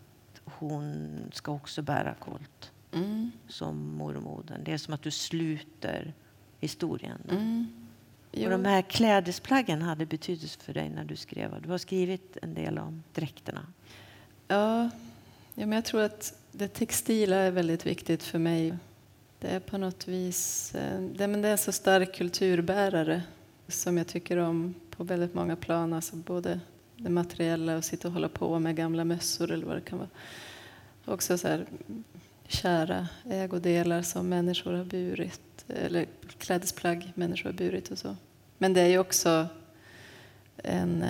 [0.46, 3.32] hon ska också bära kolt Mm.
[3.48, 4.64] som mormodern.
[4.64, 6.14] Det är som att du sluter
[6.60, 7.22] historien.
[7.30, 7.68] Mm.
[8.32, 11.62] Och de här klädesplaggen hade betydelse för dig när du skrev.
[11.62, 13.68] Du har skrivit en del om dräkterna.
[14.48, 14.84] Ja,
[15.54, 18.78] ja, men jag tror att det textila är väldigt viktigt för mig.
[19.40, 23.24] Det är på något vis eh, det, men det är en så stark kulturbärare
[23.68, 25.94] som jag tycker om på väldigt många plan.
[25.94, 26.60] Alltså både
[27.04, 30.10] det materiella och sitta och hålla på med gamla mössor eller vad det kan vara.
[31.06, 31.66] Också så här
[32.48, 36.06] kära ägodelar som människor har burit eller
[36.38, 38.16] klädesplagg människor har burit och så.
[38.58, 39.48] Men det är ju också
[40.58, 41.06] en,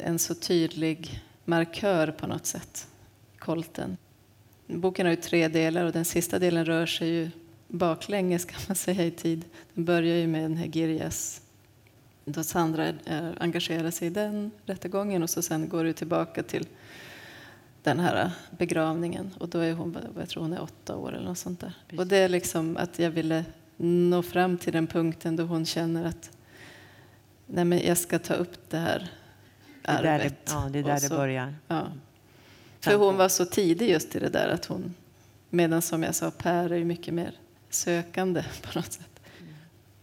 [0.00, 2.88] en så tydlig markör på något sätt,
[3.38, 3.96] kolten.
[4.66, 7.30] Boken har ju tre delar och den sista delen rör sig ju
[7.68, 9.44] baklänges kan man säga i tid.
[9.74, 11.40] Den börjar ju med den här Girjas,
[12.28, 16.66] då Sandra eh, engagerar sig i den rättegången och så sen går det tillbaka till
[17.82, 21.38] den här begravningen och då är hon, jag tror hon är åtta år eller något
[21.38, 21.72] sånt där.
[21.86, 21.98] Precis.
[22.00, 23.44] Och det är liksom att jag ville
[23.76, 26.30] nå fram till den punkten då hon känner att
[27.46, 29.08] nej men jag ska ta upp det här
[29.82, 30.34] Det är där det, arvet.
[30.46, 31.54] ja, det, är där det så- börjar.
[31.68, 31.86] Ja.
[32.80, 34.94] För hon var så tidig just i det där att hon,
[35.50, 37.32] medan som jag sa, Per är ju mycket mer
[37.70, 39.15] sökande på något sätt.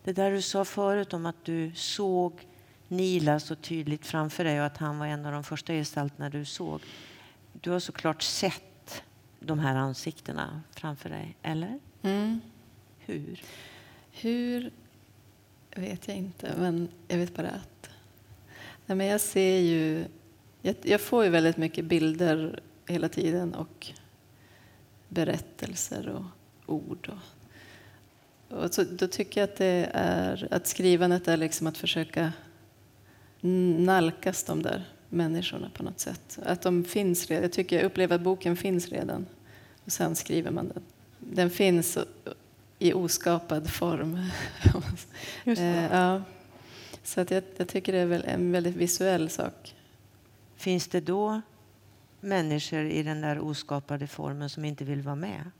[0.03, 2.47] Det där du sa förut om att du såg
[2.87, 6.45] Nila så tydligt framför dig och att han var en av de första gestalterna du
[6.45, 6.81] såg.
[7.61, 9.03] Du har såklart sett
[9.39, 11.79] de här ansiktena framför dig, eller?
[12.01, 12.41] Mm.
[12.99, 13.41] Hur?
[14.11, 14.71] Hur
[15.75, 17.89] vet jag inte, men jag vet bara att...
[18.85, 20.05] Nej, men jag ser ju...
[20.61, 23.91] Jag, jag får ju väldigt mycket bilder hela tiden och
[25.09, 26.23] berättelser och
[26.65, 27.09] ord.
[27.09, 27.42] Och,
[28.53, 32.33] och så, då tycker jag att det är att skrivandet är liksom att försöka
[33.77, 36.39] nalkas de där människorna på något sätt.
[36.45, 37.43] Att de finns redan.
[37.43, 39.25] Jag tycker jag upplever att boken finns redan.
[39.85, 40.83] Och sen skriver man den.
[41.19, 41.97] Den finns
[42.79, 44.19] i oskapad form.
[45.45, 46.21] Eh, ja.
[47.03, 49.75] Så att jag, jag, tycker det är väl en väldigt visuell sak.
[50.55, 51.41] Finns det då
[52.19, 55.51] människor i den där oskapade formen som inte vill vara med?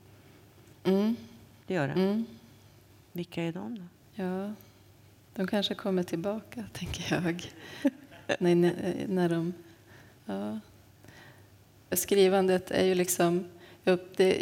[0.84, 1.16] Mm.
[1.66, 1.94] Det gör det?
[1.94, 2.26] Mm.
[3.16, 3.82] Vilka är de då?
[4.22, 4.52] Ja,
[5.34, 7.52] de kanske kommer tillbaka, tänker jag.
[8.38, 9.52] när, när de...
[10.26, 10.60] Ja.
[11.90, 13.44] Skrivandet är ju liksom...
[13.84, 13.98] Jag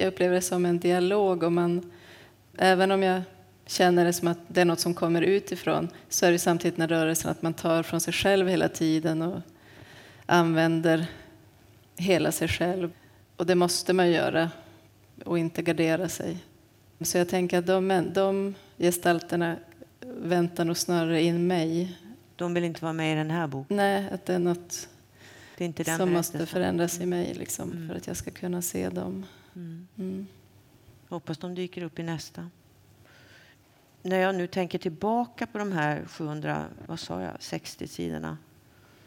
[0.07, 1.43] upplever det som en dialog.
[1.43, 1.93] Och man,
[2.59, 3.23] även om jag
[3.67, 6.89] känner det som att det är något som kommer utifrån så är det samtidigt en
[6.89, 9.41] rörelse att man tar från sig själv hela tiden och
[10.27, 11.07] använder
[11.97, 12.91] hela sig själv.
[13.37, 14.51] Och det måste man göra
[15.25, 16.39] och inte gardera sig.
[17.05, 19.57] Så jag tänker att de, de gestalterna
[20.07, 21.99] väntar nog snarare in mig.
[22.37, 23.77] De vill inte vara med i den här boken?
[23.77, 24.89] Nej, att det är något
[25.57, 27.89] det är inte den som måste förändras i mig liksom, mm.
[27.89, 29.27] för att jag ska kunna se dem.
[29.57, 29.89] Mm.
[29.99, 30.27] Mm.
[31.09, 32.51] Hoppas de dyker upp i nästa.
[34.03, 38.39] När jag nu tänker tillbaka på de här 700, vad sa jag, 60 sidorna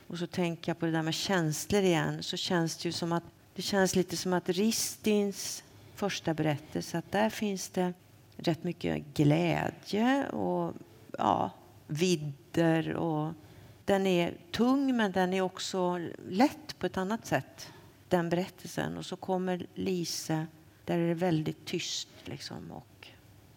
[0.08, 3.12] och så tänker jag på det där med känslor igen så känns det ju som
[3.12, 3.24] att
[3.56, 5.64] det känns lite som att Ristins
[5.96, 7.93] första berättelse att där finns det
[8.38, 10.74] rätt mycket glädje och
[11.18, 11.52] ja,
[11.88, 12.93] vidder.
[12.93, 13.34] Och
[13.86, 17.70] den är tung, men den är också lätt på ett annat sätt,
[18.10, 18.98] den berättelsen.
[18.98, 20.48] Och så kommer Lise,
[20.86, 23.08] där är det väldigt tyst liksom, och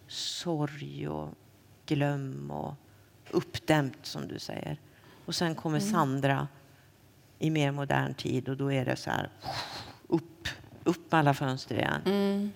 [0.06, 1.34] sorg och
[1.86, 2.74] glöm och
[3.30, 4.80] uppdämt, som du säger.
[5.24, 5.92] Och sen kommer mm.
[5.92, 6.48] Sandra
[7.38, 9.30] i mer modern tid och då är det så här
[10.88, 12.02] upp, med alla fönster igen.
[12.06, 12.52] Mm.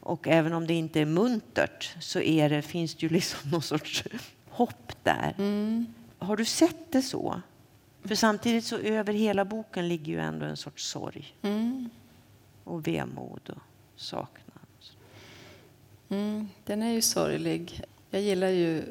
[0.00, 3.62] Och även om det inte är muntert så är det, finns det ju liksom någon
[3.62, 4.04] sorts
[4.48, 5.34] hopp där.
[5.38, 5.86] Mm.
[6.18, 7.42] Har du sett det så?
[8.04, 11.34] För samtidigt så över hela boken ligger ju ändå en sorts sorg.
[11.42, 11.90] Mm.
[12.64, 13.62] Och vemod och
[13.96, 14.48] saknad.
[16.08, 17.82] Mm, den är ju sorglig.
[18.10, 18.82] Jag gillar ju,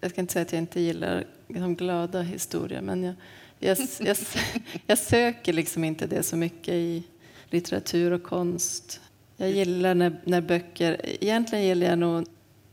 [0.00, 3.14] jag ska inte säga att jag inte gillar de glada historier, men jag,
[3.58, 4.16] jag, jag,
[4.86, 7.02] jag söker liksom inte det så mycket i
[7.50, 9.00] litteratur och konst.
[9.36, 12.26] Jag gillar när, när böcker, egentligen gillar jag nog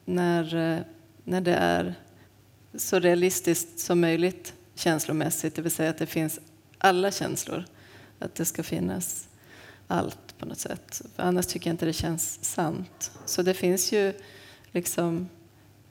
[0.06, 0.80] när, eh,
[1.24, 1.96] när det är
[2.76, 6.40] så realistiskt som möjligt känslomässigt, det vill säga att det finns
[6.78, 7.66] alla känslor.
[8.20, 9.28] Att det ska finnas
[9.88, 11.02] allt på något sätt.
[11.16, 13.12] För annars tycker jag inte det känns sant.
[13.26, 14.14] Så det finns ju
[14.72, 15.30] liksom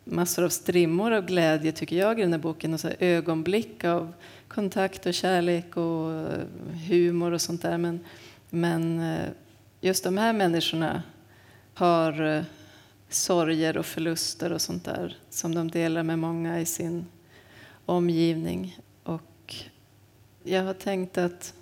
[0.04, 2.74] massor av strimmor av glädje, tycker jag, i den här boken.
[2.74, 4.12] Och så ögonblick av
[4.48, 6.46] kontakt och kärlek och eh,
[6.88, 7.78] humor och sånt där.
[7.78, 8.00] Men,
[8.54, 9.28] men eh,
[9.80, 11.02] just de här människorna
[11.74, 12.42] har eh,
[13.08, 17.06] sorger och förluster och sånt där som de delar med många i sin
[17.86, 18.78] omgivning.
[19.02, 19.54] Och
[20.42, 21.54] jag har tänkt att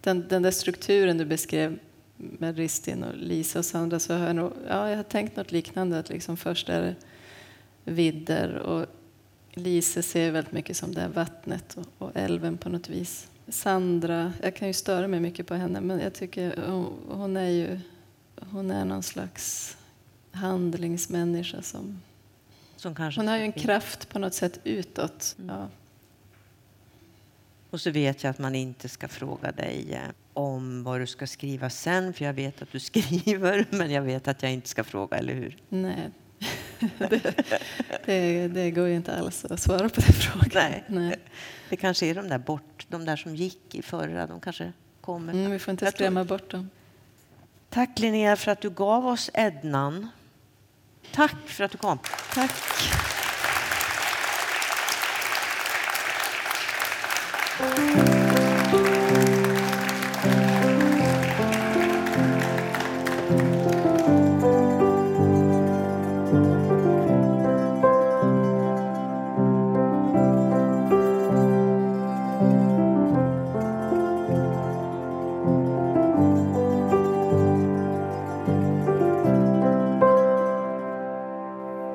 [0.00, 1.78] den, den där strukturen du beskrev
[2.16, 5.52] med Ristin och Lisa och Sandra så har jag nog, ja, jag har tänkt något
[5.52, 5.98] liknande.
[5.98, 6.94] Att liksom först är det
[7.92, 8.86] vidder och
[9.50, 13.28] Lise ser väldigt mycket som det här vattnet och, och älven på något vis.
[13.48, 16.66] Sandra, jag kan ju störa mig mycket på henne men jag tycker
[17.08, 17.80] hon, är ju
[18.36, 19.76] hon är någon slags
[20.32, 22.00] handlingsmänniska som...
[22.76, 25.36] som kanske hon har ju en kraft på något sätt utåt.
[25.38, 25.56] Mm.
[25.56, 25.68] Ja.
[27.70, 30.00] Och så vet jag att man inte ska fråga dig eh,
[30.32, 34.28] om vad du ska skriva sen, för jag vet att du skriver, men jag vet
[34.28, 35.56] att jag inte ska fråga, eller hur?
[35.68, 36.10] Nej,
[36.98, 37.34] det,
[38.06, 40.50] det, det, går ju inte alls att svara på den frågan.
[40.54, 40.84] Nej.
[40.86, 41.16] Nej.
[41.68, 45.32] Det kanske är de där bort, de där som gick i förra, de kanske kommer.
[45.32, 46.70] Mm, vi får inte skrämma bort dem.
[47.70, 50.08] Tack Linnea för att du gav oss Ednan.
[51.12, 51.98] Tack för att du kom.
[52.34, 52.52] Tack.